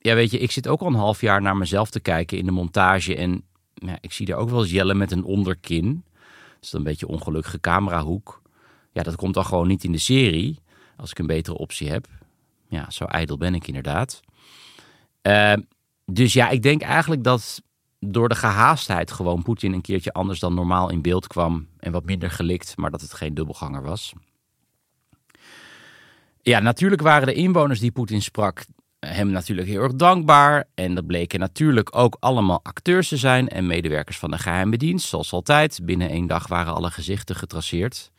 Ja, 0.06 0.16
weet 0.16 0.32
je, 0.32 0.40
ik 0.40 0.52
zit 0.52 0.68
ook 0.68 0.82
al 0.82 0.88
een 0.88 0.94
half 0.94 1.22
jaar 1.22 1.42
naar 1.42 1.58
mezelf 1.58 1.90
te 1.90 2.00
kijken 2.00 2.38
in 2.38 2.46
de 2.46 2.52
montage 2.52 3.16
en 3.16 3.44
ja, 3.74 3.98
ik 4.02 4.14
zie 4.14 4.28
er 4.28 4.36
ook 4.36 4.50
wel 4.50 4.62
eens 4.62 4.72
jellen 4.72 4.98
met 4.98 5.12
een 5.12 5.24
onderkin. 5.24 6.04
Dat 6.54 6.64
is 6.64 6.74
een 6.74 6.84
beetje 6.84 7.08
ongelukkige 7.08 7.60
camerahoek. 7.60 8.42
Ja, 8.92 9.04
dat 9.04 9.16
komt 9.16 9.34
dan 9.34 9.46
gewoon 9.46 9.68
niet 9.68 9.84
in 9.84 9.92
de 9.92 9.98
serie 9.98 10.60
als 10.98 11.12
ik 11.12 11.20
een 11.20 11.28
betere 11.28 11.58
optie 11.58 11.90
heb. 11.90 12.08
Ja, 12.68 12.90
zo 12.90 13.06
ijdel 13.06 13.38
ben 13.38 13.56
ik 13.56 13.68
inderdaad. 13.68 14.20
Uh, 15.22 15.54
dus 16.06 16.34
ja, 16.34 16.50
ik 16.50 16.62
denk 16.62 16.82
eigenlijk 16.82 17.24
dat 17.24 17.62
door 18.00 18.30
de 18.30 18.36
gehaastheid 18.36 19.12
gewoon 19.12 19.42
Poetin 19.42 19.74
een 19.74 19.82
keertje 19.82 20.14
anders 20.14 20.40
dan 20.40 20.54
normaal 20.54 20.90
in 20.90 21.02
beeld 21.02 21.28
kwam. 21.28 21.68
En 21.80 21.92
wat 21.92 22.06
minder 22.06 22.32
gelikt, 22.32 22.78
maar 22.78 22.92
dat 22.92 23.02
het 23.02 23.14
geen 23.14 23.34
dubbelganger 23.34 23.82
was. 23.82 24.14
Ja, 26.42 26.60
natuurlijk 26.60 27.02
waren 27.02 27.28
de 27.28 27.34
inwoners 27.34 27.80
die 27.80 27.92
Poetin 27.92 28.22
sprak 28.22 28.66
hem 29.06 29.30
natuurlijk 29.30 29.68
heel 29.68 29.82
erg 29.82 29.94
dankbaar. 29.94 30.68
En 30.74 30.96
dat 30.96 31.06
bleken 31.06 31.40
natuurlijk 31.40 31.98
ook 31.98 32.18
allemaal 32.20 32.60
acteurs 32.64 33.08
te 33.08 33.18
zijn 33.18 33.50
en 33.50 33.68
medewerkers 33.68 34.18
van 34.18 34.32
de 34.32 34.38
geheime 34.38 34.78
dienst. 34.78 35.08
Zoals 35.08 35.32
altijd, 35.32 35.80
binnen 35.84 36.10
één 36.10 36.28
dag 36.28 36.48
waren 36.48 36.74
alle 36.74 36.92
gezichten 36.92 37.36
getraceerd. 37.36 38.12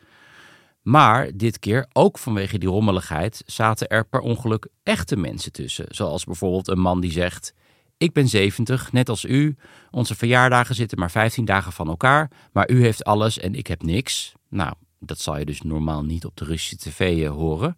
Maar 0.83 1.31
dit 1.35 1.59
keer, 1.59 1.87
ook 1.93 2.19
vanwege 2.19 2.59
die 2.59 2.69
rommeligheid, 2.69 3.43
zaten 3.47 3.89
er 3.89 4.07
per 4.07 4.21
ongeluk 4.21 4.69
echte 4.83 5.17
mensen 5.17 5.53
tussen. 5.53 5.87
Zoals 5.89 6.25
bijvoorbeeld 6.25 6.69
een 6.69 6.81
man 6.81 7.01
die 7.01 7.13
zegt: 7.13 7.55
Ik 7.97 8.13
ben 8.13 8.29
70, 8.29 8.93
net 8.93 9.09
als 9.09 9.25
u. 9.25 9.57
Onze 9.91 10.15
verjaardagen 10.15 10.75
zitten 10.75 10.99
maar 10.99 11.11
15 11.11 11.45
dagen 11.45 11.73
van 11.73 11.89
elkaar. 11.89 12.31
Maar 12.53 12.71
u 12.71 12.83
heeft 12.83 13.05
alles 13.05 13.39
en 13.39 13.55
ik 13.55 13.67
heb 13.67 13.83
niks. 13.83 14.33
Nou, 14.49 14.73
dat 15.01 15.19
zal 15.19 15.39
je 15.39 15.45
dus 15.45 15.63
normaal 15.63 16.05
niet 16.05 16.25
op 16.25 16.37
de 16.37 16.45
Russische 16.45 16.77
tv 16.77 17.25
eh, 17.25 17.31
horen. 17.31 17.77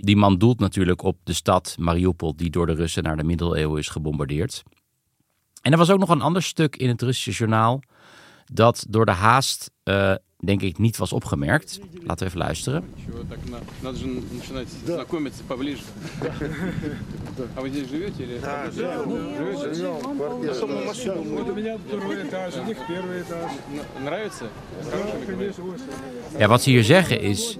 Die 0.00 0.16
man 0.16 0.38
doelt 0.38 0.60
natuurlijk 0.60 1.02
op 1.02 1.18
de 1.24 1.32
stad 1.32 1.76
Mariupol, 1.78 2.36
die 2.36 2.50
door 2.50 2.66
de 2.66 2.74
Russen 2.74 3.02
naar 3.02 3.16
de 3.16 3.24
middeleeuwen 3.24 3.78
is 3.78 3.88
gebombardeerd. 3.88 4.62
En 5.62 5.72
er 5.72 5.78
was 5.78 5.90
ook 5.90 5.98
nog 5.98 6.08
een 6.08 6.20
ander 6.20 6.42
stuk 6.42 6.76
in 6.76 6.88
het 6.88 7.02
Russische 7.02 7.30
journaal 7.30 7.80
dat 8.52 8.86
door 8.88 9.04
de 9.04 9.12
haast, 9.12 9.70
uh, 9.84 10.14
denk 10.36 10.62
ik, 10.62 10.78
niet 10.78 10.96
was 10.96 11.12
opgemerkt. 11.12 11.80
Laten 11.92 12.18
we 12.18 12.24
even 12.24 12.38
luisteren. 12.38 12.84
Ja, 26.38 26.48
wat 26.48 26.62
ze 26.62 26.70
hier 26.70 26.84
zeggen 26.84 27.20
is, 27.20 27.56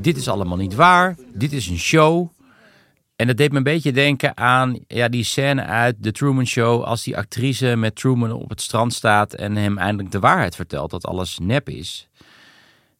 dit 0.00 0.16
is 0.16 0.28
allemaal 0.28 0.56
niet 0.56 0.74
waar, 0.74 1.16
dit 1.34 1.52
is 1.52 1.66
een 1.66 1.78
show. 1.78 2.28
En 3.16 3.26
dat 3.26 3.36
deed 3.36 3.50
me 3.50 3.56
een 3.56 3.62
beetje 3.62 3.92
denken 3.92 4.36
aan 4.36 4.78
ja, 4.86 5.08
die 5.08 5.24
scène 5.24 5.64
uit 5.64 6.02
The 6.02 6.12
Truman 6.12 6.46
Show. 6.46 6.82
Als 6.82 7.02
die 7.02 7.16
actrice 7.16 7.76
met 7.76 7.94
Truman 7.94 8.32
op 8.32 8.48
het 8.48 8.60
strand 8.60 8.92
staat 8.92 9.34
en 9.34 9.56
hem 9.56 9.78
eindelijk 9.78 10.10
de 10.10 10.18
waarheid 10.18 10.54
vertelt 10.54 10.90
dat 10.90 11.06
alles 11.06 11.38
nep 11.38 11.68
is. 11.68 12.08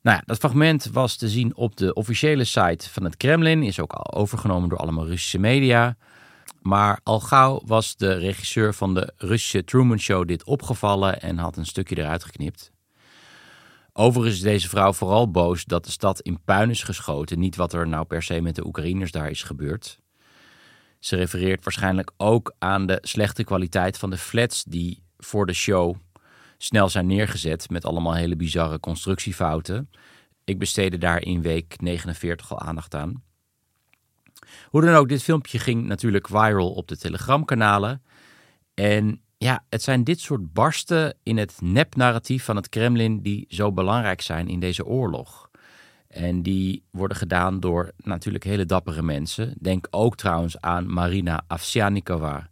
Nou 0.02 0.16
ja, 0.16 0.22
dat 0.26 0.38
fragment 0.38 0.88
was 0.92 1.16
te 1.16 1.28
zien 1.28 1.56
op 1.56 1.76
de 1.76 1.94
officiële 1.94 2.44
site 2.44 2.90
van 2.90 3.04
het 3.04 3.16
Kremlin. 3.16 3.62
Is 3.62 3.80
ook 3.80 3.92
al 3.92 4.14
overgenomen 4.14 4.68
door 4.68 4.78
allemaal 4.78 5.06
Russische 5.06 5.38
media. 5.38 5.96
Maar 6.62 7.00
al 7.02 7.20
gauw 7.20 7.62
was 7.66 7.96
de 7.96 8.12
regisseur 8.12 8.74
van 8.74 8.94
de 8.94 9.12
Russische 9.16 9.64
Truman 9.64 9.98
Show 9.98 10.28
dit 10.28 10.44
opgevallen 10.44 11.20
en 11.20 11.38
had 11.38 11.56
een 11.56 11.66
stukje 11.66 11.98
eruit 11.98 12.24
geknipt. 12.24 12.72
Overigens 14.00 14.36
is 14.36 14.42
deze 14.42 14.68
vrouw 14.68 14.92
vooral 14.92 15.30
boos 15.30 15.64
dat 15.64 15.84
de 15.84 15.90
stad 15.90 16.20
in 16.20 16.40
puin 16.44 16.70
is 16.70 16.82
geschoten. 16.82 17.38
Niet 17.38 17.56
wat 17.56 17.72
er 17.72 17.88
nou 17.88 18.04
per 18.04 18.22
se 18.22 18.40
met 18.40 18.54
de 18.54 18.66
Oekraïners 18.66 19.10
daar 19.10 19.30
is 19.30 19.42
gebeurd. 19.42 19.98
Ze 20.98 21.16
refereert 21.16 21.64
waarschijnlijk 21.64 22.10
ook 22.16 22.54
aan 22.58 22.86
de 22.86 22.98
slechte 23.02 23.44
kwaliteit 23.44 23.98
van 23.98 24.10
de 24.10 24.16
flats 24.16 24.64
die 24.64 25.02
voor 25.16 25.46
de 25.46 25.52
show 25.52 25.96
snel 26.58 26.88
zijn 26.88 27.06
neergezet 27.06 27.70
met 27.70 27.84
allemaal 27.84 28.14
hele 28.14 28.36
bizarre 28.36 28.80
constructiefouten. 28.80 29.90
Ik 30.44 30.58
besteedde 30.58 30.98
daar 30.98 31.22
in 31.22 31.42
week 31.42 31.80
49 31.80 32.50
al 32.50 32.60
aandacht 32.60 32.94
aan. 32.94 33.22
Hoe 34.64 34.80
dan 34.80 34.94
ook, 34.94 35.08
dit 35.08 35.22
filmpje 35.22 35.58
ging 35.58 35.86
natuurlijk 35.86 36.28
viral 36.28 36.72
op 36.72 36.88
de 36.88 36.96
Telegram-kanalen. 36.96 38.02
En 38.74 39.22
ja, 39.38 39.64
het 39.68 39.82
zijn 39.82 40.04
dit 40.04 40.20
soort 40.20 40.52
barsten 40.52 41.14
in 41.22 41.36
het 41.36 41.60
nepnarratief 41.60 42.44
van 42.44 42.56
het 42.56 42.68
Kremlin 42.68 43.22
die 43.22 43.46
zo 43.48 43.72
belangrijk 43.72 44.20
zijn 44.20 44.48
in 44.48 44.60
deze 44.60 44.86
oorlog. 44.86 45.50
En 46.08 46.42
die 46.42 46.82
worden 46.90 47.16
gedaan 47.16 47.60
door 47.60 47.92
natuurlijk 47.96 48.44
hele 48.44 48.66
dappere 48.66 49.02
mensen. 49.02 49.54
Denk 49.60 49.86
ook 49.90 50.16
trouwens 50.16 50.60
aan 50.60 50.92
Marina 50.92 51.44
Avsyanikova. 51.46 52.50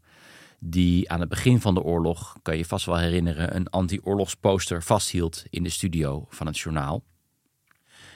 Die 0.58 1.10
aan 1.10 1.20
het 1.20 1.28
begin 1.28 1.60
van 1.60 1.74
de 1.74 1.82
oorlog, 1.82 2.36
kan 2.42 2.56
je 2.56 2.64
vast 2.64 2.86
wel 2.86 2.98
herinneren, 2.98 3.56
een 3.56 3.70
anti-oorlogsposter 3.70 4.82
vasthield 4.82 5.44
in 5.50 5.62
de 5.62 5.68
studio 5.68 6.26
van 6.28 6.46
het 6.46 6.58
journaal. 6.58 7.04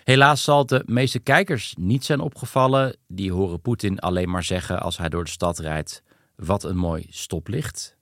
Helaas 0.05 0.45
zal 0.45 0.67
de 0.67 0.83
meeste 0.87 1.19
kijkers 1.19 1.75
niet 1.79 2.05
zijn 2.05 2.21
opgevallen. 2.21 2.97
Die 3.09 3.33
horen 3.33 3.61
Poetin 3.61 3.99
alleen 3.99 4.31
maar 4.31 4.45
zeggen 4.45 4.81
als 4.81 4.99
hij 4.99 5.09
door 5.09 5.25
de 5.25 5.31
stad 5.31 5.59
rijdt: 5.59 6.03
Wat 6.37 6.65
een 6.65 6.77
mooi 6.77 7.07
stoplicht. 7.09 7.99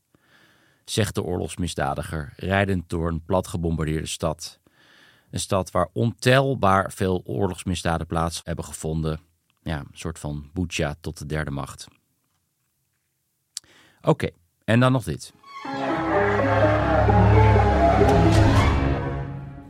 Zegt 0.89 1.15
de 1.15 1.23
oorlogsmisdadiger, 1.23 2.33
rijdend 2.37 2.89
door 2.89 3.09
een 3.09 3.25
plat 3.25 3.47
gebombardeerde 3.47 4.07
stad. 4.07 4.61
Een 5.31 5.41
stad 5.41 5.71
waar 5.71 5.89
ontelbaar 5.93 6.93
veel 6.93 7.23
oorlogsmisdaden 7.25 8.07
plaats 8.07 8.41
hebben 8.45 8.65
gevonden. 8.65 9.21
Ja, 9.63 9.79
een 9.79 9.87
soort 9.93 10.19
van 10.19 10.51
Bucha 10.53 10.97
tot 11.01 11.19
de 11.19 11.27
derde 11.27 11.51
macht. 11.51 11.89
Oké, 14.01 14.31
en 14.65 14.81
dan 14.81 14.93
nog 14.93 15.05
dit. 15.05 15.33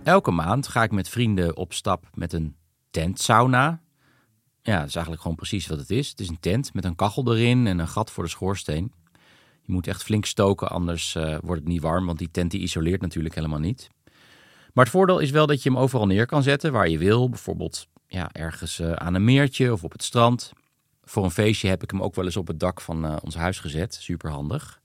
Elke 0.04 0.30
maand 0.30 0.68
ga 0.68 0.82
ik 0.82 0.90
met 0.90 1.08
vrienden 1.08 1.56
op 1.56 1.72
stap 1.72 2.10
met 2.14 2.32
een 2.32 2.56
tentsauna. 2.90 3.80
Ja, 4.62 4.78
dat 4.78 4.88
is 4.88 4.94
eigenlijk 4.94 5.22
gewoon 5.22 5.36
precies 5.36 5.66
wat 5.66 5.78
het 5.78 5.90
is. 5.90 6.08
Het 6.08 6.20
is 6.20 6.28
een 6.28 6.40
tent 6.40 6.74
met 6.74 6.84
een 6.84 6.96
kachel 6.96 7.32
erin 7.34 7.66
en 7.66 7.78
een 7.78 7.88
gat 7.88 8.10
voor 8.10 8.24
de 8.24 8.30
schoorsteen. 8.30 8.92
Je 9.68 9.74
moet 9.74 9.86
echt 9.86 10.02
flink 10.02 10.24
stoken, 10.24 10.68
anders 10.68 11.14
uh, 11.14 11.38
wordt 11.42 11.60
het 11.60 11.70
niet 11.70 11.82
warm, 11.82 12.06
want 12.06 12.18
die 12.18 12.30
tent 12.30 12.50
die 12.50 12.60
isoleert 12.60 13.00
natuurlijk 13.00 13.34
helemaal 13.34 13.58
niet. 13.58 13.88
Maar 14.72 14.84
het 14.84 14.94
voordeel 14.94 15.18
is 15.18 15.30
wel 15.30 15.46
dat 15.46 15.62
je 15.62 15.68
hem 15.68 15.78
overal 15.78 16.06
neer 16.06 16.26
kan 16.26 16.42
zetten 16.42 16.72
waar 16.72 16.88
je 16.88 16.98
wil. 16.98 17.28
Bijvoorbeeld 17.28 17.86
ja, 18.06 18.32
ergens 18.32 18.78
uh, 18.78 18.92
aan 18.92 19.14
een 19.14 19.24
meertje 19.24 19.72
of 19.72 19.84
op 19.84 19.92
het 19.92 20.02
strand. 20.02 20.52
Voor 21.04 21.24
een 21.24 21.30
feestje 21.30 21.68
heb 21.68 21.82
ik 21.82 21.90
hem 21.90 22.02
ook 22.02 22.14
wel 22.14 22.24
eens 22.24 22.36
op 22.36 22.46
het 22.46 22.60
dak 22.60 22.80
van 22.80 23.04
uh, 23.04 23.16
ons 23.24 23.34
huis 23.34 23.60
gezet. 23.60 23.94
Super 23.94 24.30
handig. 24.30 24.80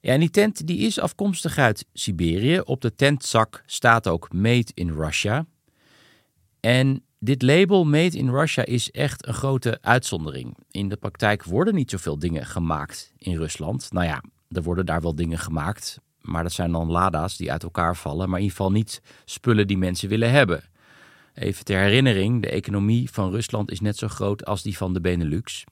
Ja, 0.00 0.12
en 0.12 0.20
die 0.20 0.30
tent 0.30 0.66
die 0.66 0.78
is 0.78 1.00
afkomstig 1.00 1.58
uit 1.58 1.86
Siberië. 1.92 2.60
Op 2.60 2.80
de 2.80 2.94
tentzak 2.94 3.62
staat 3.66 4.08
ook 4.08 4.32
Made 4.32 4.70
in 4.74 4.90
Russia. 4.90 5.46
En 6.60 7.03
dit 7.24 7.42
label 7.42 7.84
Made 7.84 8.16
in 8.16 8.30
Russia 8.30 8.64
is 8.64 8.90
echt 8.90 9.26
een 9.26 9.34
grote 9.34 9.78
uitzondering. 9.80 10.56
In 10.70 10.88
de 10.88 10.96
praktijk 10.96 11.44
worden 11.44 11.74
niet 11.74 11.90
zoveel 11.90 12.18
dingen 12.18 12.46
gemaakt 12.46 13.12
in 13.16 13.36
Rusland. 13.36 13.92
Nou 13.92 14.06
ja, 14.06 14.22
er 14.48 14.62
worden 14.62 14.86
daar 14.86 15.00
wel 15.00 15.14
dingen 15.14 15.38
gemaakt, 15.38 16.00
maar 16.20 16.42
dat 16.42 16.52
zijn 16.52 16.72
dan 16.72 16.90
lada's 16.90 17.36
die 17.36 17.52
uit 17.52 17.62
elkaar 17.62 17.96
vallen, 17.96 18.28
maar 18.28 18.38
in 18.38 18.44
ieder 18.44 18.56
geval 18.56 18.72
niet 18.72 19.02
spullen 19.24 19.66
die 19.66 19.78
mensen 19.78 20.08
willen 20.08 20.30
hebben. 20.30 20.64
Even 21.34 21.64
ter 21.64 21.80
herinnering, 21.80 22.42
de 22.42 22.50
economie 22.50 23.10
van 23.10 23.30
Rusland 23.30 23.70
is 23.70 23.80
net 23.80 23.96
zo 23.96 24.08
groot 24.08 24.44
als 24.44 24.62
die 24.62 24.76
van 24.76 24.92
de 24.92 25.00
Benelux. 25.00 25.64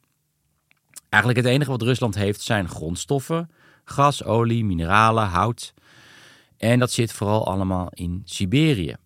Eigenlijk 1.08 1.44
het 1.44 1.54
enige 1.54 1.70
wat 1.70 1.82
Rusland 1.82 2.14
heeft 2.14 2.40
zijn 2.40 2.68
grondstoffen, 2.68 3.50
gas, 3.84 4.24
olie, 4.24 4.64
mineralen, 4.64 5.26
hout. 5.26 5.74
En 6.56 6.78
dat 6.78 6.92
zit 6.92 7.12
vooral 7.12 7.46
allemaal 7.46 7.88
in 7.90 8.22
Siberië. 8.24 8.96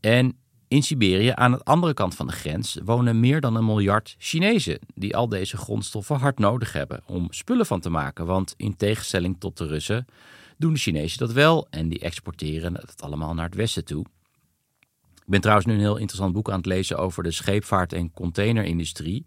En 0.00 0.38
in 0.70 0.82
Siberië, 0.82 1.32
aan 1.34 1.50
de 1.50 1.64
andere 1.64 1.94
kant 1.94 2.14
van 2.14 2.26
de 2.26 2.32
grens, 2.32 2.78
wonen 2.84 3.20
meer 3.20 3.40
dan 3.40 3.54
een 3.54 3.64
miljard 3.64 4.14
Chinezen 4.18 4.78
die 4.94 5.16
al 5.16 5.28
deze 5.28 5.56
grondstoffen 5.56 6.16
hard 6.16 6.38
nodig 6.38 6.72
hebben 6.72 7.02
om 7.06 7.26
spullen 7.30 7.66
van 7.66 7.80
te 7.80 7.90
maken. 7.90 8.26
Want 8.26 8.54
in 8.56 8.76
tegenstelling 8.76 9.36
tot 9.38 9.56
de 9.56 9.66
Russen 9.66 10.06
doen 10.56 10.72
de 10.72 10.78
Chinezen 10.78 11.18
dat 11.18 11.32
wel 11.32 11.66
en 11.70 11.88
die 11.88 11.98
exporteren 11.98 12.74
het 12.74 13.02
allemaal 13.02 13.34
naar 13.34 13.44
het 13.44 13.54
westen 13.54 13.84
toe. 13.84 14.04
Ik 15.14 15.26
ben 15.26 15.40
trouwens 15.40 15.66
nu 15.66 15.74
een 15.74 15.80
heel 15.80 15.96
interessant 15.96 16.32
boek 16.32 16.50
aan 16.50 16.56
het 16.56 16.66
lezen 16.66 16.98
over 16.98 17.22
de 17.22 17.30
scheepvaart- 17.30 17.92
en 17.92 18.12
containerindustrie, 18.12 19.26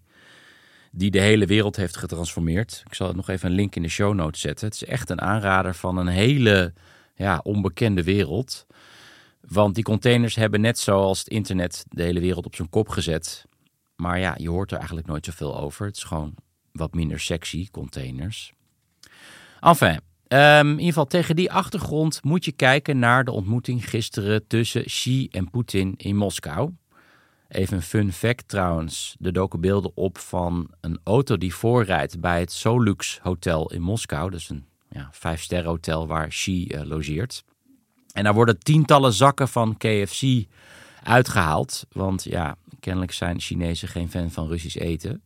die 0.92 1.12
de 1.12 1.22
hele 1.22 1.46
wereld 1.46 1.76
heeft 1.76 1.98
getransformeerd. 1.98 2.84
Ik 2.86 2.94
zal 2.94 3.14
nog 3.14 3.30
even 3.30 3.50
een 3.50 3.56
link 3.56 3.76
in 3.76 3.82
de 3.82 3.90
show 3.90 4.14
notes 4.14 4.42
zetten. 4.42 4.66
Het 4.66 4.76
is 4.76 4.86
echt 4.86 5.10
een 5.10 5.22
aanrader 5.22 5.76
van 5.76 5.98
een 5.98 6.08
hele 6.08 6.74
ja, 7.16 7.40
onbekende 7.44 8.04
wereld. 8.04 8.66
Want 9.48 9.76
die 9.76 9.84
containers 9.84 10.36
hebben 10.36 10.62
net 10.62 10.80
zoals 10.80 11.20
het 11.20 11.28
internet 11.28 11.86
de 11.90 12.04
hele 12.04 12.20
wereld 12.20 12.46
op 12.46 12.56
zijn 12.56 12.70
kop 12.70 12.90
gezet. 12.90 13.46
Maar 13.96 14.20
ja, 14.20 14.36
je 14.38 14.50
hoort 14.50 14.72
er 14.72 14.78
eigenlijk 14.78 15.08
nooit 15.08 15.26
zoveel 15.26 15.60
over. 15.60 15.86
Het 15.86 15.98
is 15.98 16.04
gewoon 16.04 16.36
wat 16.72 16.94
minder 16.94 17.20
sexy, 17.20 17.68
containers. 17.72 18.54
Enfin, 19.60 20.00
Um, 20.34 20.68
in 20.68 20.70
ieder 20.70 20.86
geval 20.86 21.06
tegen 21.06 21.36
die 21.36 21.52
achtergrond 21.52 22.24
moet 22.24 22.46
je 22.46 22.52
kijken 22.52 23.00
naar 23.00 23.24
de 23.24 23.32
ontmoeting 23.32 23.90
gisteren 23.90 24.48
tussen 24.48 24.84
Xi 24.84 25.28
en 25.32 25.50
Poetin 25.50 25.94
in 25.98 26.16
Moskou. 26.16 26.72
Even 27.48 27.76
een 27.76 27.82
fun 27.82 28.12
fact 28.12 28.48
trouwens. 28.48 29.16
Er 29.22 29.34
doken 29.34 29.62
beelden 29.62 29.92
op 29.96 30.18
van 30.18 30.72
een 30.82 31.00
auto 31.04 31.38
die 31.38 31.54
voorrijdt 31.54 32.20
bij 32.20 32.40
het 32.40 32.52
Solux 32.52 33.20
Hotel 33.22 33.72
in 33.72 33.82
Moskou. 33.82 34.30
Dat 34.30 34.40
is 34.40 34.50
een 34.50 34.66
ja, 34.90 35.10
vijfsterren 35.12 35.70
hotel 35.70 36.08
waar 36.08 36.28
Xi 36.28 36.68
uh, 36.68 36.82
logeert. 36.84 37.44
En 38.14 38.24
daar 38.24 38.34
worden 38.34 38.60
tientallen 38.60 39.14
zakken 39.14 39.48
van 39.48 39.78
KFC 39.78 40.24
uitgehaald. 41.04 41.86
Want 41.92 42.24
ja, 42.24 42.56
kennelijk 42.80 43.12
zijn 43.12 43.40
Chinezen 43.40 43.88
geen 43.88 44.10
fan 44.10 44.32
van 44.32 44.48
Russisch 44.48 44.78
eten. 44.78 45.22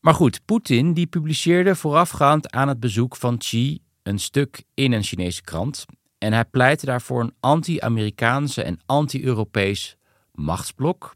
Maar 0.00 0.14
goed, 0.14 0.40
Poetin 0.44 0.92
die 0.92 1.06
publiceerde 1.06 1.74
voorafgaand 1.74 2.50
aan 2.50 2.68
het 2.68 2.80
bezoek 2.80 3.16
van 3.16 3.38
Xi 3.38 3.78
een 4.02 4.18
stuk 4.18 4.62
in 4.74 4.92
een 4.92 5.02
Chinese 5.02 5.42
krant. 5.42 5.84
En 6.18 6.32
hij 6.32 6.44
pleitte 6.44 6.86
daarvoor 6.86 7.20
een 7.20 7.34
anti-Amerikaanse 7.40 8.62
en 8.62 8.80
anti-Europees 8.86 9.96
machtsblok. 10.32 11.12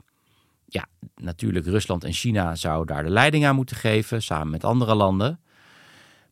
Ja, 0.65 0.87
natuurlijk 1.15 1.67
Rusland 1.67 2.05
en 2.05 2.13
China 2.13 2.55
zouden 2.55 2.95
daar 2.95 3.05
de 3.05 3.11
leiding 3.11 3.47
aan 3.47 3.55
moeten 3.55 3.77
geven, 3.77 4.23
samen 4.23 4.51
met 4.51 4.65
andere 4.65 4.95
landen. 4.95 5.41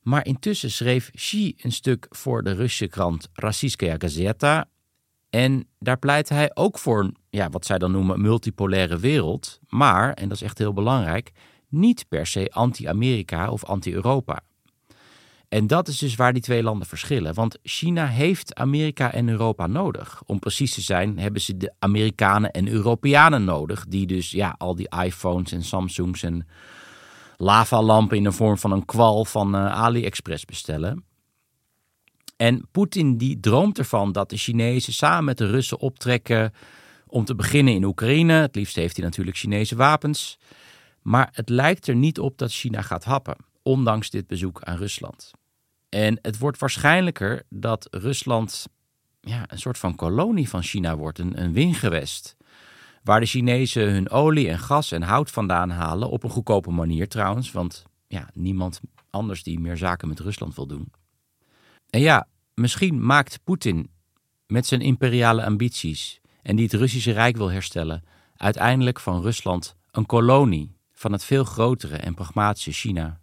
Maar 0.04 0.26
intussen 0.26 0.70
schreef 0.70 1.10
Xi 1.10 1.54
een 1.56 1.72
stuk 1.72 2.06
voor 2.10 2.42
de 2.42 2.52
Russische 2.52 2.86
krant 2.86 3.28
Rossiyskaya 3.32 3.94
Gazeta. 3.98 4.68
En 5.30 5.68
daar 5.78 5.98
pleitte 5.98 6.34
hij 6.34 6.50
ook 6.54 6.78
voor 6.78 7.12
ja, 7.30 7.50
wat 7.50 7.66
zij 7.66 7.78
dan 7.78 7.90
noemen 7.90 8.20
multipolaire 8.20 8.98
wereld, 8.98 9.60
maar, 9.68 10.12
en 10.12 10.28
dat 10.28 10.36
is 10.36 10.42
echt 10.42 10.58
heel 10.58 10.72
belangrijk, 10.72 11.32
niet 11.68 12.08
per 12.08 12.26
se 12.26 12.50
anti-Amerika 12.52 13.50
of 13.50 13.64
anti-Europa. 13.64 14.42
En 15.48 15.66
dat 15.66 15.88
is 15.88 15.98
dus 15.98 16.14
waar 16.14 16.32
die 16.32 16.42
twee 16.42 16.62
landen 16.62 16.86
verschillen. 16.86 17.34
Want 17.34 17.58
China 17.62 18.06
heeft 18.06 18.54
Amerika 18.54 19.12
en 19.12 19.28
Europa 19.28 19.66
nodig. 19.66 20.22
Om 20.26 20.38
precies 20.38 20.74
te 20.74 20.80
zijn 20.80 21.18
hebben 21.18 21.40
ze 21.40 21.56
de 21.56 21.72
Amerikanen 21.78 22.50
en 22.50 22.68
Europeanen 22.68 23.44
nodig. 23.44 23.84
Die 23.88 24.06
dus 24.06 24.30
ja, 24.30 24.54
al 24.58 24.74
die 24.74 24.88
iPhones 25.04 25.52
en 25.52 25.62
Samsungs 25.62 26.22
en 26.22 26.46
lavalampen 27.36 28.16
in 28.16 28.22
de 28.22 28.32
vorm 28.32 28.58
van 28.58 28.72
een 28.72 28.84
kwal 28.84 29.24
van 29.24 29.54
uh, 29.54 29.72
AliExpress 29.72 30.44
bestellen. 30.44 31.04
En 32.36 32.68
Poetin 32.72 33.16
die 33.16 33.40
droomt 33.40 33.78
ervan 33.78 34.12
dat 34.12 34.30
de 34.30 34.36
Chinezen 34.36 34.92
samen 34.92 35.24
met 35.24 35.38
de 35.38 35.46
Russen 35.46 35.78
optrekken 35.78 36.52
om 37.06 37.24
te 37.24 37.34
beginnen 37.34 37.74
in 37.74 37.84
Oekraïne. 37.84 38.32
Het 38.32 38.54
liefst 38.54 38.76
heeft 38.76 38.96
hij 38.96 39.04
natuurlijk 39.04 39.36
Chinese 39.36 39.76
wapens. 39.76 40.38
Maar 41.02 41.28
het 41.32 41.48
lijkt 41.48 41.86
er 41.86 41.96
niet 41.96 42.18
op 42.18 42.38
dat 42.38 42.52
China 42.52 42.82
gaat 42.82 43.04
happen, 43.04 43.36
ondanks 43.62 44.10
dit 44.10 44.26
bezoek 44.26 44.62
aan 44.62 44.76
Rusland. 44.76 45.30
En 45.88 46.18
het 46.22 46.38
wordt 46.38 46.58
waarschijnlijker 46.58 47.42
dat 47.48 47.88
Rusland 47.90 48.66
ja, 49.20 49.44
een 49.46 49.58
soort 49.58 49.78
van 49.78 49.94
kolonie 49.94 50.48
van 50.48 50.62
China 50.62 50.96
wordt, 50.96 51.18
een, 51.18 51.40
een 51.40 51.52
wingewest. 51.52 52.36
Waar 53.04 53.20
de 53.20 53.26
Chinezen 53.26 53.92
hun 53.92 54.10
olie 54.10 54.48
en 54.48 54.58
gas 54.58 54.92
en 54.92 55.02
hout 55.02 55.30
vandaan 55.30 55.70
halen, 55.70 56.10
op 56.10 56.24
een 56.24 56.30
goedkope 56.30 56.70
manier 56.70 57.08
trouwens, 57.08 57.52
want 57.52 57.84
ja, 58.06 58.28
niemand 58.32 58.80
anders 59.10 59.42
die 59.42 59.60
meer 59.60 59.76
zaken 59.76 60.08
met 60.08 60.20
Rusland 60.20 60.54
wil 60.54 60.66
doen. 60.66 60.92
En 61.90 62.00
ja, 62.00 62.28
misschien 62.54 63.06
maakt 63.06 63.40
Poetin 63.44 63.90
met 64.46 64.66
zijn 64.66 64.80
imperiale 64.80 65.44
ambities 65.44 66.20
en 66.42 66.56
die 66.56 66.64
het 66.64 66.74
Russische 66.74 67.12
Rijk 67.12 67.36
wil 67.36 67.50
herstellen, 67.50 68.04
uiteindelijk 68.36 69.00
van 69.00 69.22
Rusland 69.22 69.76
een 69.90 70.06
kolonie 70.06 70.76
van 70.92 71.12
het 71.12 71.24
veel 71.24 71.44
grotere 71.44 71.96
en 71.96 72.14
pragmatische 72.14 72.72
China. 72.72 73.20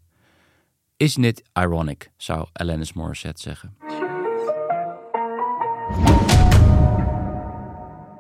Isn't 0.98 1.26
it 1.26 1.44
ironic, 1.54 2.12
zou 2.18 2.48
Alanis 2.54 2.94
Morissette 2.94 3.42
zeggen. 3.42 3.76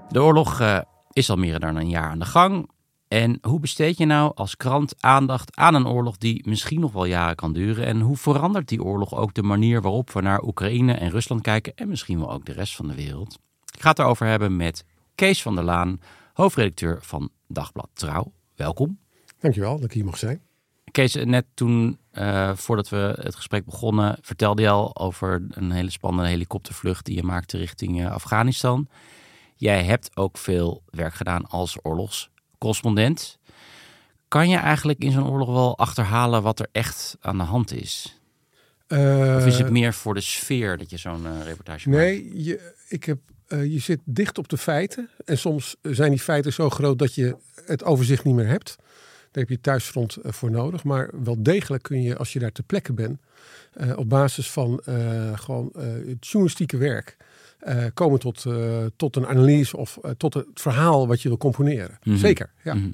De 0.10 0.22
oorlog 0.22 0.62
uh, 0.62 0.80
is 1.14 1.30
al 1.30 1.36
meer 1.36 1.60
dan 1.60 1.76
een 1.76 1.90
jaar 1.90 2.10
aan 2.10 2.20
de 2.20 2.26
gang. 2.26 2.70
En 3.08 3.38
hoe 3.42 3.60
besteed 3.60 3.98
je 3.98 4.06
nou 4.06 4.32
als 4.36 4.58
krant 4.58 4.96
aandacht 5.00 5.56
aan 5.56 5.76
een 5.76 5.88
oorlog 5.88 6.18
die 6.18 6.50
misschien 6.50 6.80
nog 6.80 6.92
wel 6.92 7.06
jaren 7.06 7.36
kan 7.36 7.54
duren? 7.54 7.86
En 7.86 8.00
hoe 8.00 8.18
verandert 8.18 8.68
die 8.68 8.84
oorlog 8.84 9.16
ook 9.16 9.34
de 9.34 9.44
manier 9.44 9.82
waarop 9.82 10.12
we 10.12 10.22
naar 10.22 10.44
Oekraïne 10.44 10.94
en 10.94 11.10
Rusland 11.10 11.42
kijken 11.42 11.76
en 11.76 11.88
misschien 11.88 12.20
wel 12.20 12.32
ook 12.32 12.46
de 12.46 12.52
rest 12.52 12.76
van 12.76 12.88
de 12.88 12.96
wereld? 12.96 13.40
Ik 13.74 13.82
ga 13.82 13.90
het 13.90 14.00
erover 14.00 14.28
hebben 14.28 14.56
met 14.56 14.86
Kees 15.16 15.42
van 15.42 15.56
der 15.56 15.64
Laan, 15.64 16.00
hoofdredacteur 16.34 16.98
van 17.02 17.30
Dagblad 17.48 17.90
Trouw. 17.94 18.32
Welkom. 18.56 19.00
Dankjewel 19.40 19.76
dat 19.76 19.84
ik 19.84 19.92
hier 19.92 20.06
mag 20.06 20.18
zijn. 20.18 20.42
Kees, 20.92 21.16
net 21.16 21.46
toen, 21.54 21.98
uh, 22.14 22.56
voordat 22.56 22.90
we 22.90 23.16
het 23.22 23.36
gesprek 23.36 23.66
begonnen, 23.66 24.18
vertelde 24.22 24.62
je 24.62 24.70
al 24.70 24.98
over 24.98 25.46
een 25.50 25.72
hele 25.72 25.90
spannende 25.90 26.30
helikoptervlucht 26.30 27.06
die 27.06 27.16
je 27.16 27.24
maakte 27.24 27.58
richting 27.58 28.00
uh, 28.00 28.12
Afghanistan. 28.12 28.88
Jij 29.62 29.84
hebt 29.84 30.18
ook 30.18 30.38
veel 30.38 30.84
werk 30.90 31.14
gedaan 31.14 31.46
als 31.48 31.78
oorlogscorrespondent. 31.82 33.40
Kan 34.28 34.50
je 34.50 34.58
eigenlijk 34.58 35.00
in 35.00 35.12
zo'n 35.12 35.30
oorlog 35.30 35.50
wel 35.50 35.78
achterhalen 35.78 36.42
wat 36.42 36.60
er 36.60 36.68
echt 36.72 37.18
aan 37.20 37.38
de 37.38 37.44
hand 37.44 37.74
is? 37.74 38.22
Uh, 38.88 39.36
of 39.38 39.46
is 39.46 39.58
het 39.58 39.70
meer 39.70 39.94
voor 39.94 40.14
de 40.14 40.22
sfeer 40.22 40.78
dat 40.78 40.90
je 40.90 40.98
zo'n 40.98 41.44
reportage 41.44 41.90
maakt? 41.90 42.02
Nee, 42.02 42.44
je, 42.44 42.74
ik 42.88 43.04
heb, 43.04 43.20
je 43.48 43.80
zit 43.80 44.00
dicht 44.04 44.38
op 44.38 44.50
de 44.50 44.58
feiten. 44.58 45.10
En 45.26 45.38
soms 45.38 45.76
zijn 45.82 46.10
die 46.10 46.20
feiten 46.20 46.54
zo 46.54 46.70
groot 46.70 47.00
dat 47.00 47.16
je 47.16 47.36
het 47.66 47.84
overzicht 47.84 48.24
niet 48.24 48.36
meer 48.36 48.48
hebt. 48.48 48.76
Daar 49.32 49.44
heb 49.44 49.50
je 49.50 49.62
thuisfront 49.62 50.16
eh, 50.16 50.32
voor 50.32 50.52
nodig. 50.52 50.84
Maar 50.84 51.10
wel 51.24 51.44
degelijk 51.44 51.84
kun 51.84 52.02
je, 52.02 52.18
als 52.18 52.34
je 52.34 52.40
daar 52.40 52.52
ter 52.52 52.64
plekke 52.64 52.94
bent, 52.94 53.20
op 53.96 54.10
basis 54.10 54.52
van 54.52 54.82
gewoon 55.36 55.72
het 56.08 56.28
journalistieke 56.28 56.78
werk, 56.78 57.18
komen 57.94 58.20
tot, 58.20 58.46
tot 58.96 59.16
een 59.16 59.28
analyse 59.28 59.78
of 59.78 60.00
tot 60.18 60.34
het 60.34 60.48
verhaal 60.54 61.08
wat 61.08 61.22
je 61.22 61.28
wil 61.28 61.38
componeren. 61.38 62.00
Mhm. 62.04 62.18
Zeker, 62.18 62.52
ja. 62.64 62.74
Mhm. 62.74 62.88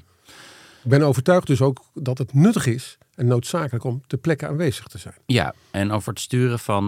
Ik 0.84 0.94
ben 0.94 1.02
overtuigd 1.02 1.48
dus 1.48 1.62
ook 1.62 1.84
dat 1.94 2.18
het 2.18 2.34
nuttig 2.34 2.66
is 2.66 2.98
en 3.16 3.28
noodzakelijk 3.28 3.84
om 3.84 4.04
ter 4.08 4.18
plekke 4.18 4.48
aanwezig 4.48 4.88
te 4.88 4.98
zijn. 4.98 5.16
Ja, 5.26 5.54
en 5.72 5.92
over 5.92 6.10
het 6.10 6.20
sturen 6.20 6.60
van 6.60 6.88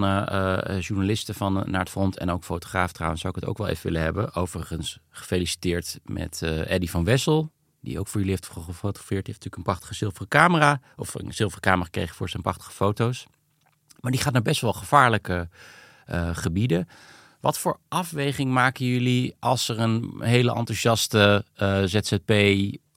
journalisten 0.79 1.35
van, 1.35 1.53
naar 1.53 1.79
het 1.79 1.89
front 1.89 2.17
en 2.17 2.29
ook 2.29 2.43
fotograaf 2.43 2.91
trouwens 2.91 3.21
zou 3.21 3.33
ik 3.35 3.39
het 3.41 3.49
ook 3.49 3.57
wel 3.57 3.67
even 3.67 3.83
willen 3.83 4.01
hebben. 4.01 4.35
Overigens 4.35 4.99
gefeliciteerd 5.09 5.99
met 6.03 6.41
Eddie 6.41 6.89
van 6.89 7.03
Wessel, 7.03 7.51
die 7.81 7.99
ook 7.99 8.07
voor 8.07 8.19
jullie 8.19 8.35
heeft 8.35 8.47
gefotografeerd. 8.47 9.25
Die 9.25 9.33
heeft 9.33 9.43
natuurlijk 9.43 9.55
een 9.55 9.63
prachtige 9.63 9.93
zilveren 9.93 10.27
camera. 10.27 10.79
Of 10.97 11.13
een 11.13 11.33
zilveren 11.33 11.61
camera 11.61 11.83
gekregen 11.83 12.15
voor 12.15 12.29
zijn 12.29 12.43
prachtige 12.43 12.71
foto's. 12.71 13.27
Maar 13.99 14.11
die 14.11 14.21
gaat 14.21 14.33
naar 14.33 14.41
best 14.41 14.61
wel 14.61 14.73
gevaarlijke 14.73 15.49
gebieden. 16.33 16.87
Wat 17.39 17.58
voor 17.58 17.78
afweging 17.88 18.52
maken 18.52 18.86
jullie 18.86 19.36
als 19.39 19.69
er 19.69 19.80
een 19.80 20.13
hele 20.19 20.54
enthousiaste 20.54 21.45
uh, 21.62 21.84
eh, 21.84 21.89
ZZP 21.89 22.32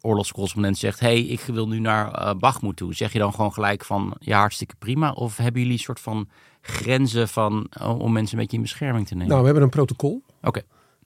oorlogscorrespondent 0.01 0.79
zegt: 0.79 1.01
hey, 1.01 1.21
ik 1.21 1.41
wil 1.41 1.69
nu 1.69 1.79
naar 1.79 2.07
uh, 2.07 2.35
Bachmoed 2.39 2.77
toe. 2.77 2.95
Zeg 2.95 3.13
je 3.13 3.19
dan 3.19 3.35
gewoon 3.35 3.53
gelijk 3.53 3.85
van 3.85 4.17
ja, 4.19 4.39
hartstikke 4.39 4.75
prima? 4.79 5.13
Of 5.13 5.37
hebben 5.37 5.61
jullie 5.61 5.77
een 5.77 5.83
soort 5.85 6.01
van 6.01 6.29
grenzen 6.61 7.29
van, 7.29 7.69
om 7.81 8.13
mensen 8.13 8.37
een 8.37 8.43
beetje 8.43 8.57
in 8.57 8.63
bescherming 8.63 9.07
te 9.07 9.15
nemen? 9.15 9.29
Nou, 9.29 9.41
we 9.41 9.47
hebben 9.47 9.65
een 9.65 9.71
protocol. 9.71 10.23
Oké. 10.43 10.63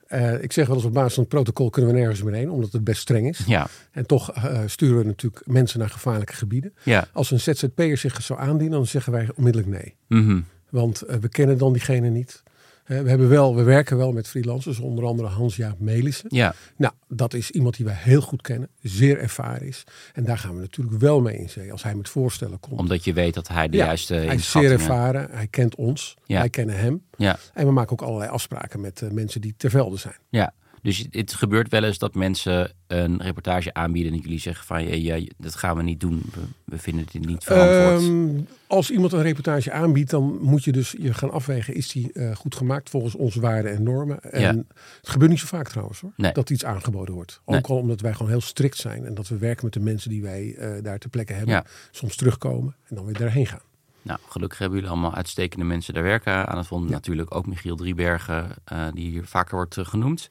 Uh, 0.09 0.43
ik 0.43 0.53
zeg 0.53 0.67
wel 0.67 0.77
eens 0.77 0.85
op 0.85 0.93
basis 0.93 1.15
van 1.15 1.23
het 1.23 1.33
protocol 1.33 1.71
kunnen 1.71 1.93
we 1.93 1.99
nergens 1.99 2.23
meer 2.23 2.35
heen, 2.35 2.51
omdat 2.51 2.73
het 2.73 2.85
best 2.85 3.01
streng 3.01 3.29
is. 3.29 3.43
Ja. 3.47 3.67
En 3.91 4.07
toch 4.07 4.37
uh, 4.37 4.61
sturen 4.67 4.99
we 4.99 5.05
natuurlijk 5.05 5.47
mensen 5.47 5.79
naar 5.79 5.91
gevaarlijke 5.91 6.33
gebieden. 6.33 6.75
Ja. 6.83 7.09
Als 7.13 7.31
een 7.31 7.41
ZZP'er 7.41 7.97
zich 7.97 8.23
zou 8.23 8.41
aandienen, 8.41 8.77
dan 8.77 8.87
zeggen 8.87 9.13
wij 9.13 9.29
onmiddellijk 9.37 9.73
nee. 9.73 9.95
Mm 10.09 10.27
-hmm. 10.27 10.45
Want 10.71 11.03
uh, 11.09 11.17
we 11.17 11.29
kennen 11.29 11.59
dan 11.59 11.73
diegene 11.73 12.09
niet. 12.09 12.43
We, 12.87 12.95
hebben 12.95 13.29
wel, 13.29 13.57
we 13.57 13.63
werken 13.63 13.97
wel 13.97 14.13
met 14.13 14.29
freelancers, 14.29 14.79
onder 14.79 15.05
andere 15.05 15.29
Hans-Jaap 15.29 15.79
Melissen. 15.79 16.29
Ja. 16.33 16.55
Nou, 16.77 16.93
dat 17.09 17.35
is 17.35 17.51
iemand 17.51 17.77
die 17.77 17.85
wij 17.85 17.95
heel 17.95 18.21
goed 18.21 18.43
kennen, 18.43 18.69
zeer 18.83 19.19
ervaren 19.19 19.67
is. 19.67 19.85
En 20.13 20.25
daar 20.25 20.39
gaan 20.39 20.55
we 20.55 20.61
natuurlijk 20.61 20.99
wel 20.99 21.21
mee 21.21 21.37
in 21.37 21.51
zee 21.51 21.73
als 21.73 21.83
hij 21.83 21.95
met 21.95 22.09
voorstellen 22.09 22.61
komt. 22.61 22.81
Omdat 22.81 23.05
je 23.05 23.13
weet 23.13 23.35
dat 23.35 23.49
hij 23.49 23.69
de 23.69 23.77
ja, 23.77 23.85
juiste 23.85 24.15
Hij 24.15 24.35
is 24.35 24.51
zeer 24.51 24.73
ervaren, 24.73 25.29
hij 25.31 25.47
kent 25.47 25.75
ons, 25.75 26.17
ja. 26.25 26.39
wij 26.39 26.51
kennen 26.51 26.79
hem. 26.79 27.03
Ja. 27.17 27.39
En 27.55 27.67
we 27.67 27.73
maken 27.73 27.93
ook 27.93 28.03
allerlei 28.03 28.31
afspraken 28.31 28.81
met 28.81 29.01
uh, 29.01 29.11
mensen 29.11 29.41
die 29.41 29.55
ter 29.57 29.71
velde 29.71 29.97
zijn. 29.97 30.17
Ja. 30.29 30.55
Dus 30.87 31.07
het 31.11 31.35
gebeurt 31.35 31.69
wel 31.71 31.85
eens 31.85 31.99
dat 31.99 32.15
mensen 32.15 32.73
een 32.87 33.23
reportage 33.23 33.75
aanbieden 33.75 34.13
en 34.13 34.19
jullie 34.19 34.39
zeggen 34.39 34.67
van 34.67 34.85
ja, 34.87 35.15
ja 35.17 35.27
dat 35.39 35.55
gaan 35.55 35.77
we 35.77 35.83
niet 35.83 36.01
doen. 36.01 36.23
We, 36.35 36.41
we 36.65 36.79
vinden 36.79 37.07
dit 37.13 37.27
niet 37.27 37.45
verantwoord. 37.45 38.03
Um, 38.03 38.47
als 38.67 38.91
iemand 38.91 39.13
een 39.13 39.23
reportage 39.23 39.73
aanbiedt, 39.73 40.11
dan 40.11 40.39
moet 40.41 40.65
je 40.65 40.73
dus 40.73 40.95
je 40.99 41.15
gaan 41.15 41.31
afwegen, 41.31 41.75
is 41.75 41.93
die 41.93 42.11
uh, 42.13 42.37
goed 42.37 42.55
gemaakt 42.55 42.91
volgens 42.91 43.15
onze 43.15 43.41
waarden 43.41 43.73
en 43.75 43.83
normen? 43.83 44.21
En 44.21 44.41
Ja. 44.41 44.55
het 45.01 45.09
gebeurt 45.09 45.31
niet 45.31 45.41
zo 45.41 45.47
vaak 45.47 45.69
trouwens 45.69 46.01
hoor, 46.01 46.13
Nee. 46.17 46.33
dat 46.33 46.51
iets 46.51 46.65
aangeboden 46.65 47.15
wordt. 47.15 47.41
Ook 47.45 47.55
Nee. 47.55 47.63
al 47.63 47.77
omdat 47.77 48.01
wij 48.01 48.13
gewoon 48.13 48.31
heel 48.31 48.41
strikt 48.41 48.77
zijn 48.77 49.05
en 49.05 49.15
dat 49.15 49.29
we 49.29 49.39
werken 49.39 49.65
met 49.65 49.73
de 49.75 49.81
mensen 49.81 50.11
die 50.11 50.23
wij 50.23 50.55
eh, 50.55 50.83
daar 50.83 50.99
ter 50.99 51.11
plekke 51.11 51.33
hebben. 51.33 51.55
Ja. 51.55 51.65
Soms 51.91 52.17
terugkomen 52.17 52.77
en 52.89 52.97
dan 52.97 53.05
weer 53.05 53.19
daarheen 53.19 53.47
gaan. 53.47 53.63
Nou, 54.03 54.19
gelukkig 54.29 54.59
hebben 54.59 54.77
jullie 54.79 54.93
allemaal 54.93 55.15
uitstekende 55.15 55.65
mensen 55.65 55.95
daar 55.95 56.03
werken 56.03 56.47
aan 56.47 56.59
het. 56.59 56.69
Ja. 56.69 56.79
Natuurlijk 56.79 57.35
ook 57.35 57.47
Michiel 57.47 57.77
Driebergen, 57.77 58.49
eh, 58.65 58.87
die 58.93 59.11
hier 59.11 59.25
vaker 59.25 59.55
wordt 59.55 59.77
eh, 59.77 59.85
genoemd. 59.85 60.29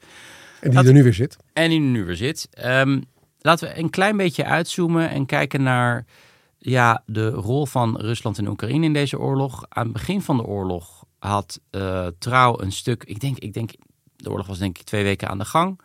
En 0.65 0.71
die 0.71 0.79
Dat- 0.79 0.87
er 0.89 0.93
nu 0.93 1.03
weer 1.03 1.13
zit. 1.13 1.37
En 1.53 1.69
die 1.69 1.79
nu 1.79 2.05
weer 2.05 2.15
zit. 2.15 2.47
Ehm, 2.51 3.01
laten 3.39 3.67
we 3.67 3.79
een 3.79 3.89
klein 3.89 4.17
beetje 4.17 4.45
uitzoomen 4.45 5.09
en 5.09 5.25
kijken 5.25 5.63
naar 5.63 6.05
ja, 6.57 7.03
de 7.05 7.29
rol 7.29 7.65
van 7.65 7.97
Rusland 7.97 8.37
en 8.37 8.47
Oekraïne 8.47 8.85
in 8.85 8.93
deze 8.93 9.19
oorlog. 9.19 9.65
Aan 9.69 9.83
het 9.83 9.93
begin 9.93 10.21
van 10.21 10.37
de 10.37 10.43
oorlog 10.43 11.05
had 11.19 11.59
eh, 11.69 12.07
Trouw 12.19 12.61
een 12.61 12.71
stuk, 12.71 13.03
ik 13.03 13.19
denk, 13.19 13.37
ik 13.39 13.53
denk, 13.53 13.71
de 14.15 14.29
oorlog 14.29 14.47
was 14.47 14.57
denk 14.57 14.77
ik 14.77 14.85
twee 14.85 15.03
weken 15.03 15.29
aan 15.29 15.37
de 15.37 15.45
gang. 15.45 15.79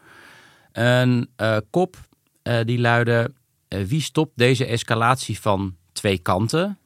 Een 0.73 1.29
eh, 1.37 1.57
kop 1.71 1.97
eh, 2.43 2.59
die 2.65 2.79
luidde, 2.79 3.33
wie 3.69 4.01
stopt 4.03 4.33
deze 4.35 4.67
escalatie 4.67 5.41
van 5.41 5.77
twee 5.93 6.19
kanten? 6.19 6.79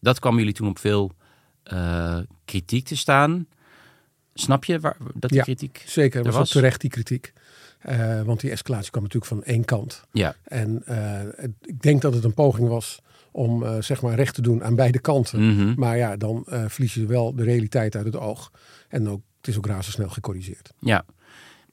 Dat 0.00 0.18
kwam 0.18 0.38
jullie 0.38 0.52
toen 0.52 0.68
op 0.68 0.78
veel 0.78 1.12
kritiek 2.44 2.84
te 2.86 2.96
staan. 2.96 3.46
Snap 4.34 4.64
je 4.64 4.80
waar, 4.80 4.96
dat 5.14 5.30
die 5.30 5.38
Ja. 5.38 5.44
kritiek? 5.44 5.82
Zeker, 5.86 6.26
Er 6.26 6.32
was 6.32 6.50
terecht 6.50 6.80
die 6.80 6.90
kritiek. 6.90 7.32
Eh, 7.78 8.22
want 8.22 8.40
die 8.40 8.50
escalatie 8.50 8.90
kwam 8.90 9.02
natuurlijk 9.02 9.32
van 9.32 9.42
één 9.44 9.64
kant. 9.64 10.04
Ja, 10.12 10.34
En 10.44 10.82
eh, 10.86 11.44
ik 11.60 11.82
denk 11.82 12.02
dat 12.02 12.14
het 12.14 12.24
een 12.24 12.34
poging 12.34 12.68
was 12.68 13.00
om 13.30 13.62
eh, 13.62 13.76
zeg 13.80 14.02
maar 14.02 14.14
recht 14.14 14.34
te 14.34 14.42
doen 14.42 14.64
aan 14.64 14.74
beide 14.74 14.98
kanten. 15.00 15.54
Mhm. 15.54 15.72
Maar 15.76 15.96
ja, 15.96 16.16
dan 16.16 16.42
verlies 16.46 16.94
je 16.94 17.06
wel 17.06 17.34
de 17.34 17.44
realiteit 17.44 17.96
uit 17.96 18.04
het 18.04 18.16
oog. 18.16 18.50
En 18.88 19.08
ook, 19.08 19.20
het 19.36 19.48
is 19.48 19.56
ook 19.56 19.66
razendsnel 19.66 20.08
gecorrigeerd. 20.08 20.72
Ja, 20.78 21.04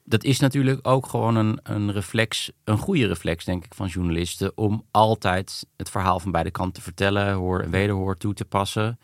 dat 0.04 0.24
is 0.24 0.40
natuurlijk 0.40 0.86
ook 0.88 1.06
gewoon 1.06 1.36
een, 1.36 1.60
een 1.62 1.92
reflex, 1.92 2.50
een 2.64 2.78
goede 2.78 3.06
reflex, 3.06 3.44
denk 3.44 3.64
ik, 3.64 3.74
van 3.74 3.86
journalisten. 3.86 4.56
Om 4.56 4.84
altijd 4.90 5.66
het 5.76 5.90
verhaal 5.90 6.20
van 6.20 6.30
beide 6.30 6.50
kanten 6.50 6.72
te 6.74 6.82
vertellen, 6.82 7.32
hoor 7.32 7.60
en 7.60 7.70
wederhoor 7.70 8.16
toe 8.16 8.34
te 8.34 8.44
passen. 8.44 8.98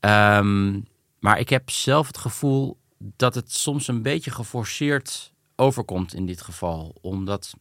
Ehm, 0.00 0.80
maar 1.22 1.38
ik 1.38 1.48
heb 1.48 1.70
zelf 1.70 2.06
het 2.06 2.18
gevoel 2.18 2.78
dat 2.98 3.34
het 3.34 3.52
soms 3.52 3.88
een 3.88 4.02
beetje 4.02 4.30
geforceerd 4.30 5.32
overkomt 5.56 6.14
in 6.14 6.26
dit 6.26 6.40
geval. 6.40 6.96
Omdat, 7.00 7.54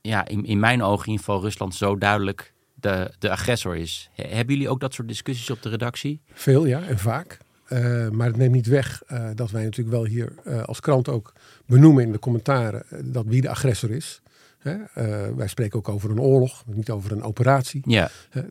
ja, 0.00 0.26
in, 0.26 0.44
in 0.44 0.58
mijn 0.58 0.82
ogen 0.82 1.12
in 1.12 1.18
geval 1.18 1.40
Rusland 1.40 1.74
zo 1.74 1.98
duidelijk 1.98 2.52
de, 2.74 3.14
de 3.18 3.30
agressor 3.30 3.76
is. 3.76 4.10
He- 4.12 4.28
Hebben 4.34 4.54
jullie 4.54 4.70
ook 4.70 4.80
dat 4.80 4.94
soort 4.94 5.08
discussies 5.08 5.50
op 5.50 5.62
de 5.62 5.68
redactie? 5.68 6.20
Veel, 6.32 6.66
ja, 6.66 6.82
en 6.82 6.98
vaak. 6.98 7.38
Eh, 7.64 8.08
maar 8.08 8.26
het 8.26 8.36
neemt 8.36 8.54
niet 8.54 8.66
weg 8.66 9.02
eh, 9.06 9.30
dat 9.34 9.50
wij 9.50 9.64
natuurlijk 9.64 9.96
wel 9.96 10.04
hier 10.04 10.32
eh, 10.44 10.62
als 10.62 10.80
krant 10.80 11.08
ook 11.08 11.32
benoemen 11.66 12.02
in 12.04 12.12
de 12.12 12.18
commentaren 12.18 13.12
dat 13.12 13.24
wie 13.26 13.40
de 13.40 13.48
agressor 13.48 13.90
is. 13.90 14.22
Hè? 14.64 14.76
Eh, 14.94 15.34
wij 15.36 15.48
spreken 15.48 15.78
ook 15.78 15.88
over 15.88 16.10
een 16.10 16.20
oorlog, 16.20 16.64
niet 16.66 16.90
over 16.90 17.12
een 17.12 17.22
operatie. 17.22 17.82
Ja. 17.84 18.10
Eh, 18.30 18.42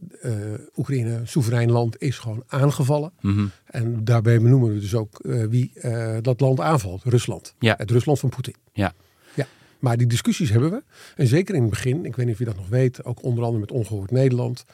Oekraïne, 0.75 1.21
soeverein 1.23 1.71
land, 1.71 2.01
is 2.01 2.17
gewoon 2.17 2.43
aangevallen. 2.47 3.11
Mhm. 3.21 3.45
En 3.65 4.03
daarbij 4.03 4.41
benoemen 4.41 4.73
we 4.73 4.79
dus 4.79 4.95
ook 4.95 5.19
eh, 5.19 5.43
wie 5.45 5.71
dat 6.21 6.39
land 6.39 6.59
aanvalt, 6.59 7.03
Rusland. 7.03 7.55
Ja. 7.59 7.73
Het 7.77 7.91
Rusland 7.91 8.19
van 8.19 8.29
Poetin. 8.29 8.55
Ja. 8.73 8.93
Ja, 9.33 9.45
maar 9.79 9.97
die 9.97 10.07
discussies 10.07 10.49
hebben 10.49 10.71
we. 10.71 10.83
En 11.15 11.27
zeker 11.27 11.55
in 11.55 11.61
het 11.61 11.69
begin, 11.69 12.05
ik 12.05 12.15
weet 12.15 12.25
niet 12.25 12.33
of 12.33 12.39
je 12.39 12.45
dat 12.45 12.55
nog 12.55 12.67
weet, 12.67 13.05
ook 13.05 13.23
onder 13.23 13.43
andere 13.43 13.59
met 13.59 13.71
Ongehoord 13.71 14.11
Nederland, 14.11 14.65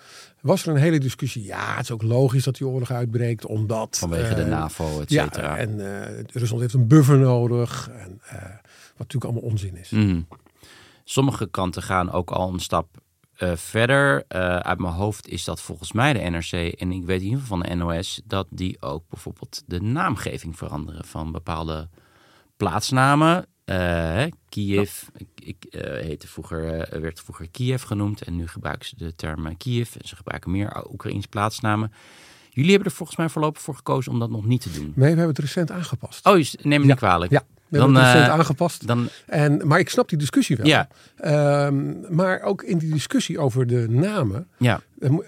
was 0.41 0.63
er 0.65 0.69
een 0.69 0.81
hele 0.81 0.99
discussie. 0.99 1.43
Ja, 1.43 1.75
het 1.75 1.83
is 1.83 1.91
ook 1.91 2.01
logisch 2.03 2.43
dat 2.43 2.55
die 2.57 2.67
oorlog 2.67 2.91
uitbreekt, 2.91 3.45
omdat... 3.45 3.97
Vanwege 3.97 4.35
de 4.35 4.45
NAVO, 4.45 5.01
et 5.01 5.09
Ja, 5.09 5.23
cetera. 5.23 5.57
en 5.57 6.01
eh, 6.01 6.23
Rusland 6.33 6.61
heeft 6.61 6.73
een 6.73 6.87
buffer 6.87 7.17
nodig. 7.17 7.89
En, 7.97 8.21
wat 8.97 9.07
natuurlijk 9.07 9.23
allemaal 9.23 9.51
onzin 9.51 9.77
is. 9.77 9.89
Mhm. 9.89 10.21
Sommige 11.11 11.47
kanten 11.49 11.83
gaan 11.83 12.11
ook 12.11 12.31
al 12.31 12.53
een 12.53 12.59
stap 12.59 12.97
eh, 13.35 13.55
verder. 13.55 14.23
Eh, 14.27 14.55
uit 14.55 14.79
mijn 14.79 14.93
hoofd 14.93 15.27
is 15.27 15.43
dat 15.43 15.61
volgens 15.61 15.91
mij 15.91 16.13
de 16.13 16.19
NRC 16.19 16.51
en 16.51 16.91
ik 16.91 17.05
weet 17.05 17.19
in 17.19 17.25
ieder 17.25 17.39
geval 17.39 17.57
van 17.57 17.69
de 17.69 17.75
NOS 17.75 18.21
dat 18.25 18.47
die 18.49 18.81
ook 18.81 19.03
bijvoorbeeld 19.09 19.63
de 19.65 19.81
naamgeving 19.81 20.57
veranderen 20.57 21.05
van 21.05 21.31
bepaalde 21.31 21.89
plaatsnamen. 22.57 23.45
Eh, 23.65 24.23
Kiev, 24.49 25.03
ik, 25.35 25.65
heette 25.79 26.27
vroeger, 26.27 26.87
werd 27.01 27.19
vroeger 27.19 27.49
Kiev 27.49 27.83
genoemd 27.83 28.21
en 28.21 28.35
nu 28.35 28.47
gebruiken 28.47 28.87
ze 28.87 28.95
de 28.95 29.15
term 29.15 29.57
Kiev 29.57 29.95
en 29.95 30.07
ze 30.07 30.15
gebruiken 30.15 30.51
meer 30.51 30.85
Oekraïns 30.91 31.25
plaatsnamen. 31.25 31.93
Jullie 32.49 32.71
hebben 32.71 32.89
er 32.89 32.95
volgens 32.95 33.17
mij 33.17 33.29
voorlopig 33.29 33.61
voor 33.61 33.75
gekozen 33.75 34.11
om 34.11 34.19
dat 34.19 34.29
nog 34.29 34.45
niet 34.45 34.61
te 34.61 34.71
doen. 34.71 34.83
Nee, 34.83 34.93
we 34.95 35.05
hebben 35.05 35.27
het 35.27 35.39
recent 35.39 35.71
aangepast. 35.71 36.25
Oh, 36.25 36.43
neem 36.61 36.81
me 36.81 36.87
niet 36.87 36.95
kwalijk. 36.95 37.31
Ja, 37.31 37.43
we 37.69 37.77
Dan, 37.77 37.85
hebben 37.85 38.03
het 38.03 38.13
recent 38.13 38.31
eh, 38.31 38.37
aangepast. 38.37 38.87
Dan, 38.87 39.09
En, 39.25 39.67
maar 39.67 39.79
ik 39.79 39.89
snap 39.89 40.09
die 40.09 40.17
discussie 40.17 40.57
wel. 40.57 40.65
Ja. 40.65 40.87
Ehm, 41.17 42.15
maar 42.15 42.41
ook 42.41 42.63
in 42.63 42.77
die 42.77 42.93
discussie 42.93 43.39
over 43.39 43.67
de 43.67 43.85
namen, 43.89 44.47
ja, 44.57 44.81
dan 44.99 45.23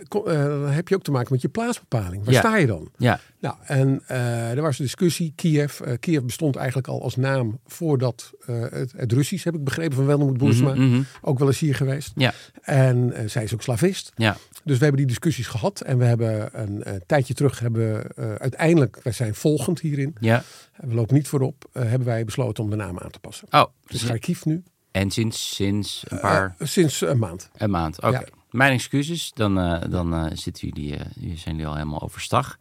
heb 0.69 0.87
je 0.87 0.95
ook 0.95 1.03
te 1.03 1.11
maken 1.11 1.31
met 1.33 1.41
je 1.41 1.49
plaatsbepaling. 1.49 2.23
Waar 2.25 2.33
Ja. 2.33 2.39
sta 2.39 2.57
je 2.57 2.67
dan? 2.67 2.89
ja, 2.97 3.19
Nou, 3.39 3.55
en 3.65 4.01
eh, 4.07 4.51
er 4.51 4.61
was 4.61 4.79
een 4.79 4.85
discussie. 4.85 5.33
Kiev, 5.35 5.79
eh, 5.79 5.93
Kiev 5.99 6.23
bestond 6.23 6.55
eigenlijk 6.55 6.87
al 6.87 7.01
als 7.01 7.15
naam 7.15 7.59
voordat 7.65 8.31
eh, 8.45 8.61
het, 8.61 8.93
het 8.95 9.11
Russisch, 9.11 9.43
heb 9.45 9.55
ik 9.55 9.63
begrepen 9.63 9.95
van 9.95 10.05
Welmoed 10.05 10.37
Boersma. 10.37 10.73
Mhm, 10.73 10.83
mhm. 10.89 11.01
Ook 11.21 11.39
wel 11.39 11.47
eens 11.47 11.59
hier 11.59 11.75
geweest. 11.75 12.11
ja, 12.15 12.33
En 12.61 13.13
eh, 13.13 13.27
zij 13.27 13.43
is 13.43 13.53
ook 13.53 13.61
slavist. 13.61 14.11
ja. 14.15 14.37
Dus 14.63 14.77
we 14.77 14.83
hebben 14.83 14.97
die 15.01 15.09
discussies 15.09 15.47
gehad. 15.47 15.81
En 15.81 15.97
we 15.97 16.05
hebben 16.05 16.49
een 16.61 16.83
eh, 16.83 16.93
tijdje 17.05 17.33
terug 17.33 17.59
hebben 17.59 18.15
eh, 18.15 18.33
uiteindelijk, 18.35 18.99
wij 19.03 19.13
zijn 19.13 19.35
volgend 19.35 19.79
hierin. 19.79 20.15
ja. 20.19 20.43
We 20.75 20.93
lopen 20.93 21.15
niet 21.15 21.27
voorop. 21.27 21.65
eh, 21.71 21.81
hebben 21.83 22.07
wij 22.07 22.25
besloten 22.25 22.63
om 22.63 22.69
de 22.69 22.75
naam 22.75 22.99
aan 22.99 23.09
te 23.11 23.19
passen. 23.19 23.47
Oh, 23.51 23.63
Dus 23.85 24.03
Kharkiv 24.03 24.45
nu. 24.45 24.63
En 24.91 25.11
sinds, 25.11 25.55
sinds 25.55 26.03
een 26.07 26.19
paar, 26.19 26.55
Eh, 26.57 26.67
sinds 26.67 27.01
een 27.01 27.17
maand. 27.19 27.49
een 27.57 27.69
maand. 27.69 27.97
Oké. 28.01 28.09
ja. 28.09 28.23
Mijn 28.51 28.71
excuses. 28.73 29.31
Dan, 29.33 29.59
eh, 29.59 29.89
dan 29.89 30.13
eh, 30.13 30.25
zitten 30.33 30.67
jullie, 30.67 30.95
eh, 30.95 31.05
jullie 31.15 31.37
zijn 31.37 31.55
jullie 31.55 31.69
al 31.69 31.75
helemaal 31.77 32.01
overstag. 32.01 32.57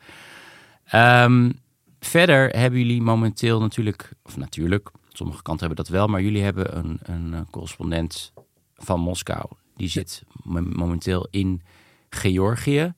Ehm, 0.85 1.51
verder 2.01 2.49
hebben 2.49 2.79
jullie 2.81 3.03
momenteel 3.03 3.61
natuurlijk, 3.61 4.13
of 4.23 4.37
natuurlijk, 4.37 4.91
sommige 5.09 5.43
kanten 5.43 5.67
hebben 5.67 5.85
dat 5.85 5.95
wel, 5.95 6.07
maar 6.07 6.23
jullie 6.23 6.43
hebben 6.43 6.77
een, 6.79 6.99
een 7.03 7.47
correspondent 7.51 8.33
van 8.75 9.01
Moskou. 9.01 9.45
Die 9.77 9.89
zit 9.89 10.23
mo- 10.43 10.61
momenteel 10.73 11.27
in 11.31 11.63
Georgië. 12.11 12.95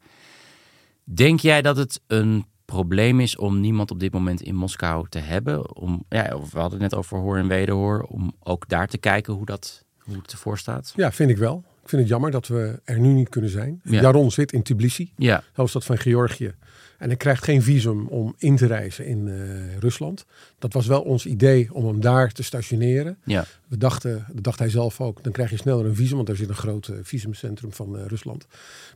Denk 1.05 1.41
jij 1.41 1.63
dat 1.63 1.77
het 1.77 2.01
een 2.07 2.45
probleem 2.65 3.21
is 3.21 3.37
om 3.37 3.61
niemand 3.61 3.91
op 3.91 4.01
dit 4.01 4.13
moment 4.13 4.43
in 4.43 4.55
Moskou 4.55 5.09
te 5.09 5.19
hebben? 5.19 5.77
Om, 5.77 6.05
ja, 6.09 6.39
we 6.53 6.59
hadden 6.59 6.81
het 6.83 6.91
net 6.91 6.95
over 6.95 7.19
hoor 7.19 7.37
en 7.39 7.49
wederhoor, 7.49 8.03
om 8.03 8.35
ook 8.39 8.69
daar 8.69 8.87
te 8.87 8.99
kijken 8.99 9.33
hoe, 9.33 9.47
dat, 9.47 9.85
hoe 9.99 10.17
het 10.17 10.33
ervoor 10.33 10.59
staat. 10.59 10.93
Ja, 10.97 11.13
vind 11.13 11.31
ik 11.31 11.37
wel. 11.37 11.65
Ik 11.83 11.89
vind 11.89 12.03
het 12.03 12.11
jammer 12.11 12.31
dat 12.31 12.47
we 12.47 12.81
er 12.85 12.99
nu 12.99 13.09
niet 13.09 13.29
kunnen 13.29 13.51
zijn. 13.51 13.81
Ja. 13.85 14.01
Jaron 14.01 14.31
zit 14.31 14.53
in 14.53 14.63
Tbilisi, 14.63 15.13
Ja, 15.17 15.43
hoofdstad 15.53 15.85
van 15.85 15.99
Georgië. 15.99 16.55
En 17.03 17.09
hij 17.09 17.17
krijgt 17.17 17.45
geen 17.45 17.63
visum 17.63 18.07
om 18.07 18.35
in 18.39 18.57
te 18.57 18.67
reizen 18.67 19.07
in 19.07 19.29
eh, 19.29 19.79
Rusland. 19.79 20.25
Dat 20.59 20.73
was 20.73 20.87
wel 20.87 21.03
ons 21.03 21.27
idee 21.27 21.75
om 21.75 21.87
hem 21.87 22.01
daar 22.01 22.33
te 22.33 22.43
stationeren. 22.43 23.17
ja. 23.25 23.45
We 23.69 23.77
dachten, 23.77 24.27
dat 24.33 24.45
dacht 24.45 24.59
hij 24.59 24.69
zelf 24.69 25.01
ook, 25.01 25.23
dan 25.23 25.33
krijg 25.33 25.51
je 25.51 25.57
sneller 25.57 25.87
een 25.87 25.95
visum, 25.95 26.15
want 26.15 26.27
daar 26.27 26.37
zit 26.37 26.49
een 26.49 26.55
groot 26.55 26.89
eh, 26.89 26.97
visumcentrum 27.03 27.73
van 27.73 27.99
eh, 27.99 28.07
Rusland. 28.07 28.47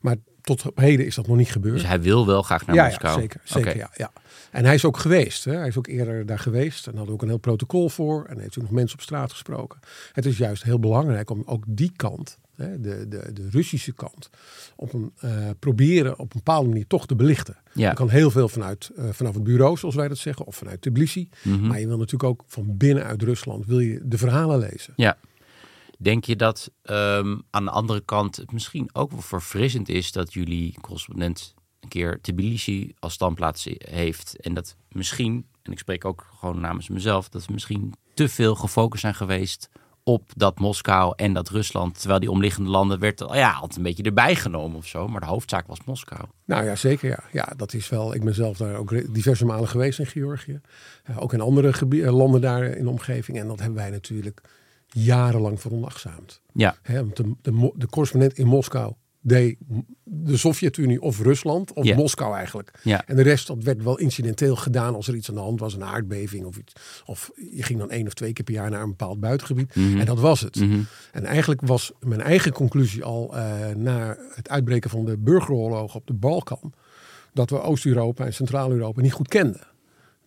Maar 0.00 0.16
tot 0.40 0.66
op 0.66 0.76
heden 0.76 1.06
is 1.06 1.14
dat 1.14 1.26
nog 1.26 1.36
niet 1.36 1.50
gebeurd. 1.50 1.74
Dus 1.74 1.86
hij 1.86 2.00
wil 2.00 2.26
wel 2.26 2.42
graag 2.42 2.66
naar 2.66 2.76
ja, 2.76 2.84
Moskou. 2.84 3.14
Ja, 3.14 3.20
zeker. 3.20 3.40
zeker 3.44 3.76
ja, 3.76 3.90
ja. 3.96 4.12
En 4.50 4.64
hij 4.64 4.74
is 4.74 4.84
ook 4.84 4.96
geweest. 4.96 5.44
Hè. 5.44 5.56
Hij 5.56 5.68
is 5.68 5.78
ook 5.78 5.86
eerder 5.86 6.26
daar 6.26 6.38
geweest. 6.38 6.86
En 6.86 6.96
had 6.96 7.08
ook 7.08 7.22
een 7.22 7.28
heel 7.28 7.38
protocol 7.38 7.88
voor. 7.88 8.24
En 8.24 8.38
heeft 8.38 8.58
ook 8.58 8.64
nog 8.64 8.72
mensen 8.72 8.98
op 8.98 9.02
straat 9.02 9.30
gesproken. 9.30 9.80
Het 10.12 10.26
is 10.26 10.38
juist 10.38 10.62
heel 10.62 10.78
belangrijk 10.78 11.30
om 11.30 11.42
ook 11.46 11.64
die 11.66 11.92
kant, 11.96 12.38
de, 12.56 13.08
de, 13.08 13.32
de 13.32 13.48
Russische 13.50 13.92
kant, 13.92 14.30
op 14.76 14.92
een, 14.92 15.12
eh, 15.20 15.50
proberen 15.58 16.12
op 16.12 16.20
een 16.20 16.40
bepaalde 16.44 16.68
manier 16.68 16.86
toch 16.86 17.06
te 17.06 17.16
belichten. 17.16 17.56
Ja. 17.72 17.88
Er 17.88 17.94
kan 17.94 18.08
heel 18.08 18.30
veel 18.30 18.48
vanuit, 18.48 18.90
eh, 18.96 19.08
vanaf 19.12 19.34
het 19.34 19.44
bureau, 19.44 19.76
zoals 19.76 19.94
wij 19.94 20.08
dat 20.08 20.18
zeggen, 20.18 20.46
of 20.46 20.56
vanuit 20.56 20.80
Tbilisi. 20.80 21.28
Mhm. 21.42 21.66
Maar 21.66 21.80
je 21.80 21.86
wil 21.86 21.98
natuurlijk 21.98 22.30
ook 22.30 22.44
van 22.46 22.76
binnenuit 22.76 23.22
Rusland 23.22 23.66
wil 23.66 23.78
je 23.78 24.00
de 24.02 24.18
verhalen 24.18 24.58
lezen. 24.58 24.92
Ja. 24.96 25.18
Denk 25.98 26.24
je 26.24 26.36
dat 26.36 26.70
ehm, 26.82 27.36
aan 27.50 27.64
de 27.64 27.70
andere 27.70 28.00
kant 28.00 28.36
het 28.36 28.52
misschien 28.52 28.88
ook 28.92 29.10
wel 29.10 29.20
verfrissend 29.20 29.88
is 29.88 30.12
dat 30.12 30.32
jullie 30.32 30.74
correspondent 30.80 31.54
een 31.80 31.88
keer 31.88 32.20
Tbilisi 32.20 32.94
als 32.98 33.12
standplaats 33.12 33.68
heeft 33.78 34.40
en 34.40 34.54
dat 34.54 34.76
misschien, 34.88 35.46
en 35.62 35.72
ik 35.72 35.78
spreek 35.78 36.04
ook 36.04 36.26
gewoon 36.38 36.60
namens 36.60 36.88
mezelf, 36.88 37.28
dat 37.28 37.46
we 37.46 37.52
misschien 37.52 37.94
te 38.14 38.28
veel 38.28 38.54
gefocust 38.54 39.00
zijn 39.00 39.14
geweest 39.14 39.68
op 40.08 40.30
dat 40.36 40.58
Moskou 40.58 41.12
en 41.16 41.32
dat 41.32 41.48
Rusland, 41.48 41.98
terwijl 41.98 42.20
die 42.20 42.30
omliggende 42.30 42.70
landen 42.70 42.98
werd 42.98 43.22
al- 43.22 43.34
ja, 43.36 43.52
altijd 43.52 43.76
een 43.76 43.82
beetje 43.82 44.02
erbij 44.02 44.34
genomen 44.34 44.76
of 44.76 44.86
zo, 44.86 45.08
maar 45.08 45.20
de 45.20 45.26
hoofdzaak 45.26 45.66
was 45.66 45.78
Moskou. 45.84 46.20
Nou 46.44 46.64
ja, 46.64 46.76
zeker. 46.76 47.08
Ja. 47.08 47.18
ja, 47.32 47.52
dat 47.56 47.72
is 47.74 47.88
wel. 47.88 48.14
Ik 48.14 48.24
ben 48.24 48.34
zelf 48.34 48.56
daar 48.56 48.74
ook 48.76 49.14
diverse 49.14 49.44
malen 49.44 49.68
geweest 49.68 49.98
in 49.98 50.06
Georgië. 50.06 50.60
Ook 51.18 51.32
in 51.32 51.40
andere 51.40 51.72
gebie- 51.72 52.04
eh, 52.04 52.16
landen 52.16 52.40
daar 52.40 52.64
in 52.64 52.84
de 52.84 52.90
omgeving. 52.90 53.38
En 53.38 53.46
dat 53.48 53.58
hebben 53.58 53.76
wij 53.78 53.90
natuurlijk 53.90 54.40
jarenlang 54.86 55.60
veronachtzaamd. 55.60 56.40
Ja, 56.52 56.76
want 56.84 57.16
de, 57.16 57.34
de, 57.42 57.72
de 57.74 57.86
correspondent 57.88 58.38
in 58.38 58.46
Moskou 58.46 58.92
deed 59.26 59.56
de 60.04 60.36
Sovjet-Unie 60.36 61.00
of 61.00 61.20
Rusland, 61.20 61.72
of. 61.72 61.94
Moskou 61.94 62.36
eigenlijk. 62.36 62.70
En 63.06 63.16
de 63.16 63.22
rest, 63.22 63.46
dat 63.46 63.62
werd 63.62 63.82
wel 63.82 63.98
incidenteel 63.98 64.56
gedaan 64.56 64.94
als 64.94 65.08
er 65.08 65.14
iets 65.14 65.28
aan 65.28 65.34
de 65.34 65.40
hand 65.40 65.60
was, 65.60 65.74
een 65.74 65.84
aardbeving 65.84 66.44
of 66.44 66.56
iets. 66.56 66.72
Of 67.04 67.30
je 67.50 67.62
ging 67.62 67.78
dan 67.78 67.90
één 67.90 68.06
of 68.06 68.14
twee 68.14 68.32
keer 68.32 68.44
per 68.44 68.54
jaar 68.54 68.70
naar 68.70 68.82
een 68.82 68.88
bepaald 68.88 69.20
buitengebied. 69.20 69.74
Mhm. 69.74 69.98
En 69.98 70.06
dat 70.06 70.20
was 70.20 70.40
het. 70.40 70.56
Mhm. 70.56 70.80
En 71.12 71.24
eigenlijk 71.24 71.60
was 71.60 71.92
mijn 72.00 72.20
eigen 72.20 72.52
conclusie 72.52 73.04
al 73.04 73.36
eh, 73.36 73.68
na 73.76 74.16
het 74.34 74.48
uitbreken 74.48 74.90
van 74.90 75.04
de 75.04 75.16
burgeroorlog 75.16 75.94
op 75.94 76.06
de 76.06 76.14
Balkan, 76.14 76.72
dat 77.32 77.50
we 77.50 77.60
Oost-Europa 77.60 78.24
en 78.24 78.34
Centraal-Europa 78.34 79.00
niet 79.00 79.12
goed 79.12 79.28
kenden. 79.28 79.66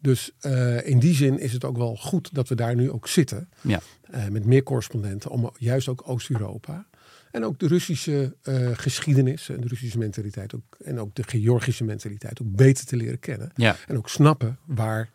Dus 0.01 0.31
eh, 0.39 0.87
in 0.87 0.99
die 0.99 1.13
zin 1.13 1.39
is 1.39 1.53
het 1.53 1.63
ook 1.65 1.77
wel 1.77 1.95
goed 1.95 2.33
dat 2.33 2.47
we 2.47 2.55
daar 2.55 2.75
nu 2.75 2.91
ook 2.91 3.07
zitten. 3.07 3.49
ja, 3.61 3.79
eh, 4.01 4.27
met 4.27 4.45
meer 4.45 4.63
correspondenten, 4.63 5.31
om 5.31 5.51
juist 5.57 5.87
ook 5.87 6.03
Oost-Europa. 6.05 6.85
En 7.31 7.45
ook 7.45 7.59
de 7.59 7.67
Russische 7.67 8.35
eh, 8.41 8.69
geschiedenis 8.73 9.49
en 9.49 9.61
de 9.61 9.67
Russische 9.67 9.97
mentaliteit 9.97 10.55
ook, 10.55 10.77
en 10.83 10.99
ook 10.99 11.15
de 11.15 11.23
Georgische 11.27 11.83
mentaliteit 11.83 12.41
ook 12.41 12.55
beter 12.55 12.85
te 12.85 12.95
leren 12.95 13.19
kennen. 13.19 13.51
ja, 13.55 13.75
En 13.87 13.97
ook 13.97 14.09
snappen 14.09 14.57
waar 14.65 15.09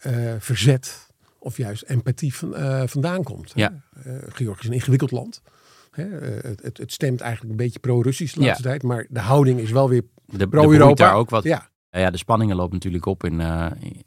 eh, 0.00 0.34
verzet 0.38 1.06
of 1.38 1.56
juist 1.56 1.82
empathie 1.82 2.34
van, 2.34 2.54
eh, 2.56 2.82
vandaan 2.86 3.22
komt. 3.22 3.52
Ja. 3.54 3.82
Georgië 4.28 4.60
is 4.60 4.66
een 4.68 4.72
ingewikkeld 4.74 5.10
land. 5.10 5.42
Hè? 5.90 6.04
Het, 6.04 6.62
het, 6.62 6.78
het 6.78 6.92
stemt 6.92 7.20
eigenlijk 7.20 7.50
een 7.50 7.64
beetje 7.64 7.78
pro-Russisch 7.78 8.34
de 8.34 8.40
Ja. 8.40 8.46
laatste 8.46 8.62
tijd, 8.64 8.82
maar 8.82 9.06
de 9.08 9.20
houding 9.20 9.60
is 9.60 9.70
wel 9.70 9.88
weer 9.88 10.02
pro-Europa. 10.50 10.94
daar 11.04 11.14
ook 11.14 11.30
wat. 11.30 11.44
Ja, 11.44 11.68
ja, 11.90 12.10
de 12.10 12.18
spanningen 12.18 12.56
lopen 12.56 12.74
natuurlijk 12.74 13.06
op 13.06 13.24
in, 13.24 13.40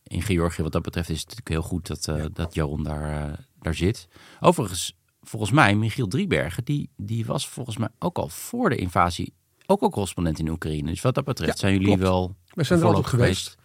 in 0.04 0.22
Georgië. 0.22 0.62
Wat 0.62 0.72
dat 0.72 0.82
betreft 0.82 1.10
is 1.10 1.20
het 1.20 1.30
natuurlijk 1.30 1.56
heel 1.62 1.70
goed 1.70 1.88
dat, 1.88 2.08
eh, 2.08 2.26
dat 2.34 2.54
Jaron 2.54 2.84
daar, 2.84 3.40
daar 3.60 3.76
zit. 3.76 4.08
Overigens, 4.40 4.98
volgens 5.28 5.52
mij, 5.52 5.76
Michiel 5.76 6.08
Driebergen, 6.08 6.63
die, 6.63 6.90
die 6.98 7.26
was 7.26 7.48
volgens 7.48 7.78
mij 7.78 7.90
ook 8.00 8.18
al 8.18 8.28
voor 8.30 8.70
de 8.70 8.76
invasie 8.76 9.34
ook 9.66 9.82
al 9.82 9.90
correspondent 9.90 10.40
in 10.40 10.50
Oekraïne. 10.50 10.90
Dus 10.90 11.02
wat 11.02 11.16
dat 11.16 11.24
betreft 11.26 11.52
Ja, 11.52 11.58
zijn 11.58 11.72
jullie 11.72 11.88
klopt. 11.88 12.02
wel 12.02 12.36
we 12.54 12.63
zijn 12.63 12.80
er 12.80 12.86
altijd 12.86 13.06
geweest. 13.08 13.58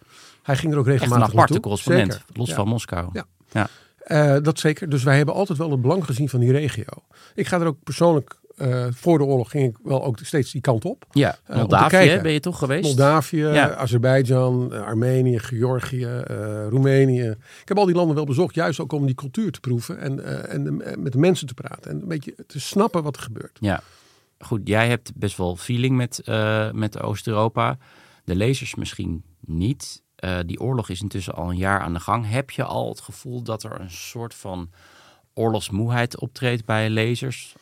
Hij 0.43 0.57
ging 0.57 0.73
er 0.73 0.79
ook 0.79 0.85
Echt 0.87 0.93
een 0.95 1.01
regelmatig 1.01 1.33
aparte 1.33 1.53
naartoe. 1.53 1.59
correspondent, 1.59 2.11
Zeker. 2.13 2.25
los 2.33 2.49
Ja. 2.49 2.55
van 2.55 2.67
Moskou. 2.67 3.09
Ja. 3.13 3.25
Ja. 3.51 3.67
Eh, 3.97 4.43
dat 4.43 4.59
zeker. 4.59 4.89
Dus 4.89 5.03
wij 5.03 5.17
hebben 5.17 5.35
altijd 5.35 5.57
wel 5.57 5.71
het 5.71 5.81
belang 5.81 6.05
gezien 6.05 6.29
van 6.29 6.39
die 6.39 6.51
regio. 6.51 6.83
Ik 7.35 7.47
ga 7.47 7.59
er 7.59 7.65
ook 7.67 7.83
persoonlijk 7.83 8.39
eh, 8.57 8.85
voor 8.91 9.17
de 9.17 9.23
oorlog 9.23 9.49
ging 9.49 9.69
ik 9.69 9.77
wel 9.83 10.03
ook 10.03 10.17
steeds 10.21 10.51
die 10.51 10.61
kant 10.61 10.85
op. 10.85 11.05
Ja, 11.11 11.31
te 11.45 11.53
Moldavië 11.55 12.19
ben 12.21 12.31
je 12.31 12.39
toch 12.39 12.57
geweest? 12.57 12.83
Moldavië, 12.83 13.37
Ja. 13.45 13.75
Azerbeidzjan, 13.75 14.73
eh, 14.73 14.81
Armenië, 14.81 15.39
Georgië, 15.39 16.05
eh, 16.05 16.67
Roemenië. 16.69 17.29
Ik 17.61 17.67
heb 17.67 17.77
al 17.77 17.85
die 17.85 17.95
landen 17.95 18.15
wel 18.15 18.25
bezocht, 18.25 18.55
juist 18.55 18.79
ook 18.79 18.91
om 18.91 19.05
die 19.05 19.15
cultuur 19.15 19.51
te 19.51 19.59
proeven 19.59 19.99
en, 19.99 20.25
eh, 20.25 20.53
en 20.53 20.63
de- 20.63 20.95
met 20.99 21.11
de 21.11 21.17
mensen 21.19 21.47
te 21.47 21.53
praten. 21.53 21.91
En 21.91 22.01
een 22.01 22.07
beetje 22.07 22.35
te 22.47 22.59
snappen 22.59 23.03
wat 23.03 23.15
er 23.15 23.21
gebeurt. 23.21 23.57
Ja, 23.61 23.81
goed. 24.39 24.61
Jij 24.63 24.87
hebt 24.87 25.11
best 25.15 25.37
wel 25.37 25.55
feeling 25.55 25.95
met, 25.95 26.19
eh, 26.19 26.71
met 26.71 27.01
Oost-Europa. 27.01 27.77
De 28.23 28.35
lezers 28.35 28.75
misschien 28.75 29.23
niet. 29.39 30.01
Eh, 30.15 30.37
die 30.45 30.59
oorlog 30.59 30.89
is 30.89 31.01
intussen 31.01 31.33
al 31.35 31.49
een 31.49 31.57
jaar 31.57 31.79
aan 31.79 31.93
de 31.93 31.99
gang. 31.99 32.29
Heb 32.29 32.49
je 32.51 32.63
al 32.63 32.89
het 32.89 33.01
gevoel 33.01 33.41
dat 33.41 33.63
er 33.63 33.79
een 33.79 33.91
soort 33.91 34.33
van 34.33 34.69
oorlogsmoeheid 35.33 36.19
optreedt 36.19 36.65
bij 36.65 36.89
lezers? 36.89 37.55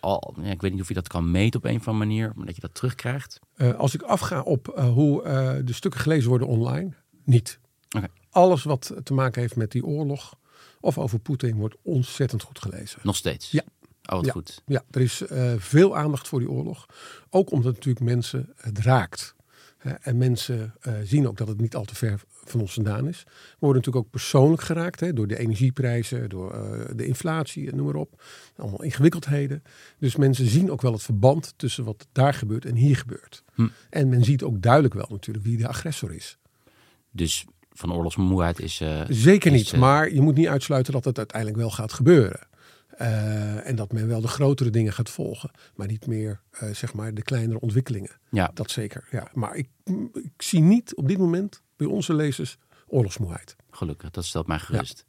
Al, 0.00 0.34
ja, 0.42 0.50
ik 0.50 0.60
weet 0.60 0.72
niet 0.72 0.80
of 0.80 0.88
je 0.88 0.94
dat 0.94 1.08
kan 1.08 1.30
meten 1.30 1.60
op 1.60 1.66
een 1.66 1.76
of 1.76 1.88
andere 1.88 2.06
manier, 2.06 2.32
maar 2.34 2.46
dat 2.46 2.54
je 2.54 2.60
dat 2.60 2.74
terugkrijgt. 2.74 3.40
Eh, 3.54 3.74
als 3.74 3.94
ik 3.94 4.02
afga 4.02 4.40
op 4.40 4.68
eh, 4.68 4.88
hoe 4.88 5.22
eh, 5.22 5.54
de 5.64 5.72
stukken 5.72 6.00
gelezen 6.00 6.28
worden 6.28 6.48
online, 6.48 6.92
niet. 7.24 7.58
Alles 8.30 8.62
wat 8.62 8.94
te 9.02 9.14
maken 9.14 9.40
heeft 9.40 9.56
met 9.56 9.70
die 9.70 9.84
oorlog 9.84 10.38
of 10.80 10.98
over 10.98 11.18
Poetin 11.18 11.56
wordt 11.56 11.76
ontzettend 11.82 12.42
goed 12.42 12.58
gelezen. 12.58 13.00
Nog 13.02 13.16
steeds. 13.16 13.50
Ja. 13.50 13.62
Oh, 14.04 14.14
wat 14.14 14.24
Ja. 14.24 14.32
goed. 14.32 14.62
Ja, 14.66 14.84
er 14.90 15.00
is 15.00 15.22
veel 15.56 15.96
aandacht 15.96 16.28
voor 16.28 16.38
die 16.38 16.50
oorlog. 16.50 16.86
Ook 17.30 17.50
omdat 17.50 17.72
natuurlijk 17.72 18.04
mensen 18.04 18.52
het 18.56 18.78
raakt. 18.78 19.34
En 20.00 20.16
mensen 20.16 20.74
zien 21.04 21.28
ook 21.28 21.36
dat 21.36 21.48
het 21.48 21.60
niet 21.60 21.76
al 21.76 21.84
te 21.84 21.94
ver 21.94 22.20
van 22.50 22.60
ons 22.60 22.74
vandaan 22.74 23.08
is. 23.08 23.22
We 23.26 23.32
worden 23.58 23.78
natuurlijk 23.78 24.06
ook 24.06 24.10
persoonlijk 24.10 24.62
geraakt 24.62 25.00
hè, 25.00 25.12
door 25.12 25.26
de 25.26 25.38
energieprijzen, 25.38 26.28
door 26.28 26.52
eh, 26.52 26.80
de 26.96 27.06
inflatie 27.06 27.70
en 27.70 27.76
noem 27.76 27.86
maar 27.86 27.94
op. 27.94 28.22
Allemaal 28.56 28.82
ingewikkeldheden. 28.82 29.62
Dus 29.98 30.16
mensen 30.16 30.46
zien 30.46 30.70
ook 30.70 30.82
wel 30.82 30.92
het 30.92 31.02
verband 31.02 31.54
tussen 31.56 31.84
wat 31.84 32.06
daar 32.12 32.34
gebeurt 32.34 32.64
en 32.64 32.74
hier 32.74 32.96
gebeurt. 32.96 33.42
Hm. 33.54 33.68
En 33.90 34.08
men 34.08 34.24
ziet 34.24 34.42
ook 34.42 34.62
duidelijk 34.62 34.94
wel 34.94 35.06
natuurlijk 35.10 35.44
wie 35.44 35.56
de 35.56 35.68
agressor 35.68 36.14
is. 36.14 36.38
Dus 37.10 37.44
van 37.72 37.92
oorlogsmoeheid 37.94 38.60
is... 38.60 38.80
eh, 38.80 39.00
Zeker 39.08 39.52
is, 39.52 39.58
niet, 39.58 39.72
eh, 39.72 39.80
maar 39.80 40.12
je 40.12 40.20
moet 40.20 40.34
niet 40.34 40.46
uitsluiten 40.48 40.92
dat 40.92 41.04
het 41.04 41.18
uiteindelijk 41.18 41.60
wel 41.60 41.70
gaat 41.70 41.92
gebeuren. 41.92 42.40
Eh, 42.96 43.68
en 43.68 43.76
dat 43.76 43.92
men 43.92 44.06
wel 44.08 44.20
de 44.20 44.28
grotere 44.28 44.70
dingen 44.70 44.92
gaat 44.92 45.10
volgen, 45.10 45.50
maar 45.74 45.86
niet 45.86 46.06
meer 46.06 46.40
eh, 46.50 46.68
zeg 46.70 46.94
maar 46.94 47.14
de 47.14 47.22
kleinere 47.22 47.60
ontwikkelingen. 47.60 48.10
Ja, 48.30 48.50
Dat 48.54 48.70
zeker. 48.70 49.08
Ja. 49.10 49.28
Maar 49.32 49.56
ik, 49.56 49.68
ik 50.12 50.42
zie 50.42 50.60
niet 50.60 50.94
op 50.94 51.08
dit 51.08 51.18
moment 51.18 51.62
bij 51.76 51.86
onze 51.86 52.14
lezers 52.14 52.56
oorlogsmoeheid. 52.86 53.56
gelukkig. 53.70 54.10
Dat 54.10 54.24
stelt 54.24 54.46
mij 54.46 54.58
gerust. 54.58 55.06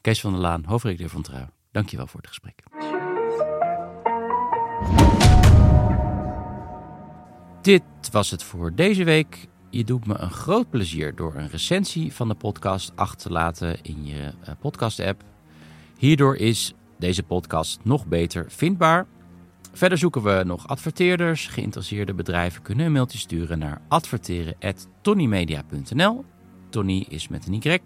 Kees 0.00 0.20
van 0.20 0.32
der 0.32 0.40
Laan, 0.40 0.64
hoofdredacteur 0.64 1.08
van 1.08 1.22
Trouw. 1.22 1.48
Dankjewel 1.70 2.06
voor 2.06 2.20
het 2.20 2.28
gesprek. 2.28 2.62
Dit 7.62 7.82
was 8.10 8.30
het 8.30 8.42
voor 8.42 8.74
deze 8.74 9.04
week. 9.04 9.48
Je 9.70 9.84
doet 9.84 10.06
me 10.06 10.18
een 10.18 10.30
groot 10.30 10.70
plezier 10.70 11.14
door 11.14 11.34
een 11.34 11.48
recensie 11.48 12.12
van 12.12 12.28
de 12.28 12.34
podcast 12.34 12.92
achter 12.94 13.18
te 13.18 13.30
laten 13.30 13.82
in 13.82 14.06
je 14.06 14.32
eh, 14.44 14.54
podcast-app. 14.60 15.22
Hierdoor 15.98 16.36
is 16.36 16.74
deze 16.98 17.22
podcast 17.22 17.80
nog 17.84 18.06
beter 18.06 18.50
vindbaar. 18.50 19.06
Verder 19.72 19.98
zoeken 19.98 20.22
we 20.22 20.42
nog 20.44 20.68
adverteerders. 20.68 21.46
Geïnteresseerde 21.46 22.14
bedrijven 22.14 22.62
kunnen 22.62 22.86
een 22.86 22.92
mailtje 22.92 23.18
sturen 23.18 23.58
naar 23.58 23.80
adverteren.tonnymedia.nl. 23.88 26.24
Tony 26.70 27.06
is 27.08 27.28
met 27.28 27.46
een 27.46 27.60
Y. 27.62 27.78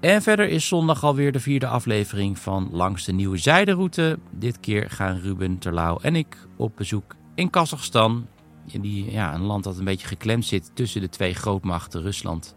En 0.00 0.22
verder 0.22 0.48
is 0.48 0.68
zondag 0.68 1.04
alweer 1.04 1.32
de 1.32 1.40
vierde 1.40 1.66
aflevering 1.66 2.38
van 2.38 2.68
Langs 2.72 3.04
de 3.04 3.12
Nieuwe 3.12 3.36
Zijderoute. 3.36 4.18
Dit 4.30 4.60
keer 4.60 4.90
gaan 4.90 5.18
Ruben 5.18 5.58
Terlouw 5.58 5.98
en 5.98 6.16
ik 6.16 6.36
op 6.56 6.76
bezoek 6.76 7.14
in 7.34 7.50
Kazachstan. 7.50 8.26
In 8.66 8.80
die, 8.80 9.10
ja, 9.10 9.34
een 9.34 9.42
land 9.42 9.64
dat 9.64 9.78
een 9.78 9.84
beetje 9.84 10.06
geklemd 10.06 10.44
zit 10.44 10.70
tussen 10.74 11.00
de 11.00 11.08
twee 11.08 11.34
grootmachten 11.34 12.02
Rusland 12.02 12.54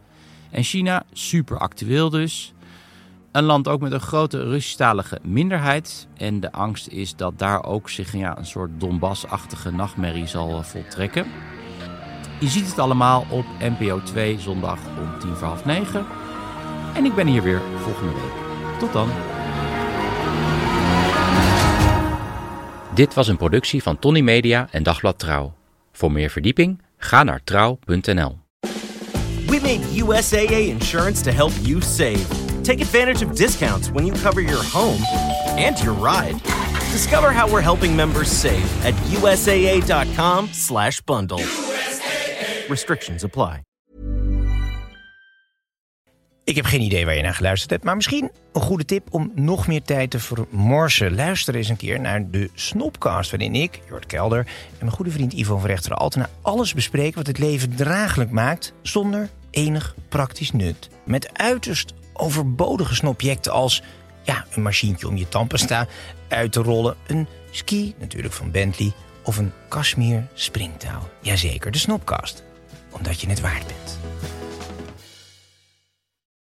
en 0.51 0.63
China. 0.63 1.03
Super 1.11 1.57
actueel 1.57 2.09
dus. 2.09 2.53
Een 3.33 3.43
land 3.43 3.67
ook 3.67 3.81
met 3.81 3.91
een 3.91 3.99
grote 3.99 4.43
Russisch-talige 4.43 5.19
minderheid. 5.23 6.07
En 6.17 6.39
de 6.39 6.51
angst 6.51 6.87
is 6.87 7.15
dat 7.15 7.39
daar 7.39 7.63
ook 7.63 7.89
zich 7.89 8.15
ja, 8.15 8.37
een 8.37 8.45
soort 8.45 8.71
Donbass-achtige 8.77 9.71
nachtmerrie 9.71 10.27
zal 10.27 10.49
eh, 10.49 10.63
voltrekken. 10.63 11.25
Je 12.39 12.47
ziet 12.47 12.67
het 12.67 12.79
allemaal 12.79 13.25
op 13.29 13.45
NPO 13.59 14.01
2 14.03 14.39
zondag 14.39 14.79
om 14.99 15.19
tien 15.19 15.35
voor 15.35 15.47
half 15.47 15.65
negen. 15.65 16.05
En 16.95 17.05
ik 17.05 17.15
ben 17.15 17.27
hier 17.27 17.43
weer 17.43 17.61
volgende 17.77 18.13
week. 18.13 18.79
Tot 18.79 18.93
dan. 18.93 19.09
Dit 22.93 23.13
was 23.13 23.27
een 23.27 23.37
productie 23.37 23.83
van 23.83 23.99
Tony 23.99 24.21
Media 24.21 24.67
en 24.71 24.83
Dagblad 24.83 25.19
Trouw. 25.19 25.53
Voor 25.91 26.11
meer 26.11 26.29
verdieping 26.29 26.81
ga 26.97 27.23
naar 27.23 27.43
trouw.nl. 27.43 28.37
We 29.45 29.59
made 29.61 29.81
USAA 29.95 30.57
insurance 30.57 31.23
to 31.23 31.31
help 31.31 31.51
you 31.61 31.81
save. 31.81 32.42
Take 32.63 32.81
advantage 32.81 33.25
of 33.25 33.35
discounts 33.35 33.91
when 33.91 34.05
you 34.05 34.15
cover 34.21 34.41
your 34.41 34.63
home 34.63 35.03
and 35.57 35.79
your 35.79 35.93
ride. 35.93 36.41
Discover 36.91 37.33
how 37.33 37.51
we're 37.51 37.61
helping 37.61 37.95
members 37.95 38.39
save 38.39 38.85
at 38.85 38.93
USAA.com/bundle. 39.11 41.43
Restrictions 42.67 43.23
apply. 43.23 43.61
Ik 46.45 46.55
heb 46.55 46.65
geen 46.65 46.81
idee 46.81 47.05
waar 47.05 47.15
je 47.15 47.21
naar 47.21 47.33
geluisterd 47.33 47.71
hebt, 47.71 47.83
maar 47.83 47.95
misschien 47.95 48.31
een 48.53 48.61
goede 48.61 48.85
tip 48.85 49.13
om 49.13 49.31
nog 49.35 49.67
meer 49.67 49.81
tijd 49.81 50.09
te 50.09 50.19
vermorsen. 50.19 51.15
Luister 51.15 51.55
eens 51.55 51.69
een 51.69 51.77
keer 51.77 51.99
naar 51.99 52.29
de 52.29 52.49
Snopcast, 52.53 53.31
waarin 53.31 53.55
ik, 53.55 53.79
Jort 53.89 54.05
Kelder 54.05 54.39
en 54.39 54.45
mijn 54.79 54.91
goede 54.91 55.11
vriend 55.11 55.33
Ivo 55.33 55.57
van 55.57 55.69
Rechteren 55.69 55.97
Altena 55.97 56.29
alles 56.41 56.73
bespreken 56.73 57.17
wat 57.17 57.27
het 57.27 57.37
leven 57.37 57.75
draaglijk 57.75 58.31
maakt 58.31 58.73
zonder 58.81 59.29
enig 59.49 59.95
praktisch 60.09 60.51
nut. 60.51 60.89
Met 61.05 61.37
uiterst 61.37 61.93
overbodige 62.13 62.95
snobjecten 62.95 63.51
als 63.51 63.83
ja, 64.23 64.45
een 64.51 64.61
machientje 64.61 65.07
om 65.07 65.17
je 65.17 65.29
tandpasta 65.29 65.87
uit 66.27 66.51
te 66.51 66.61
rollen, 66.61 66.95
een 67.07 67.27
ski 67.51 67.95
natuurlijk 67.99 68.33
van 68.33 68.51
Bentley 68.51 68.91
of 69.23 69.37
een 69.37 69.51
Kashmir 69.69 70.27
springtouw. 70.33 71.09
Jazeker, 71.21 71.71
de 71.71 71.77
Snopcast, 71.77 72.43
omdat 72.89 73.21
je 73.21 73.29
het 73.29 73.41
waard 73.41 73.67
bent. 73.67 73.99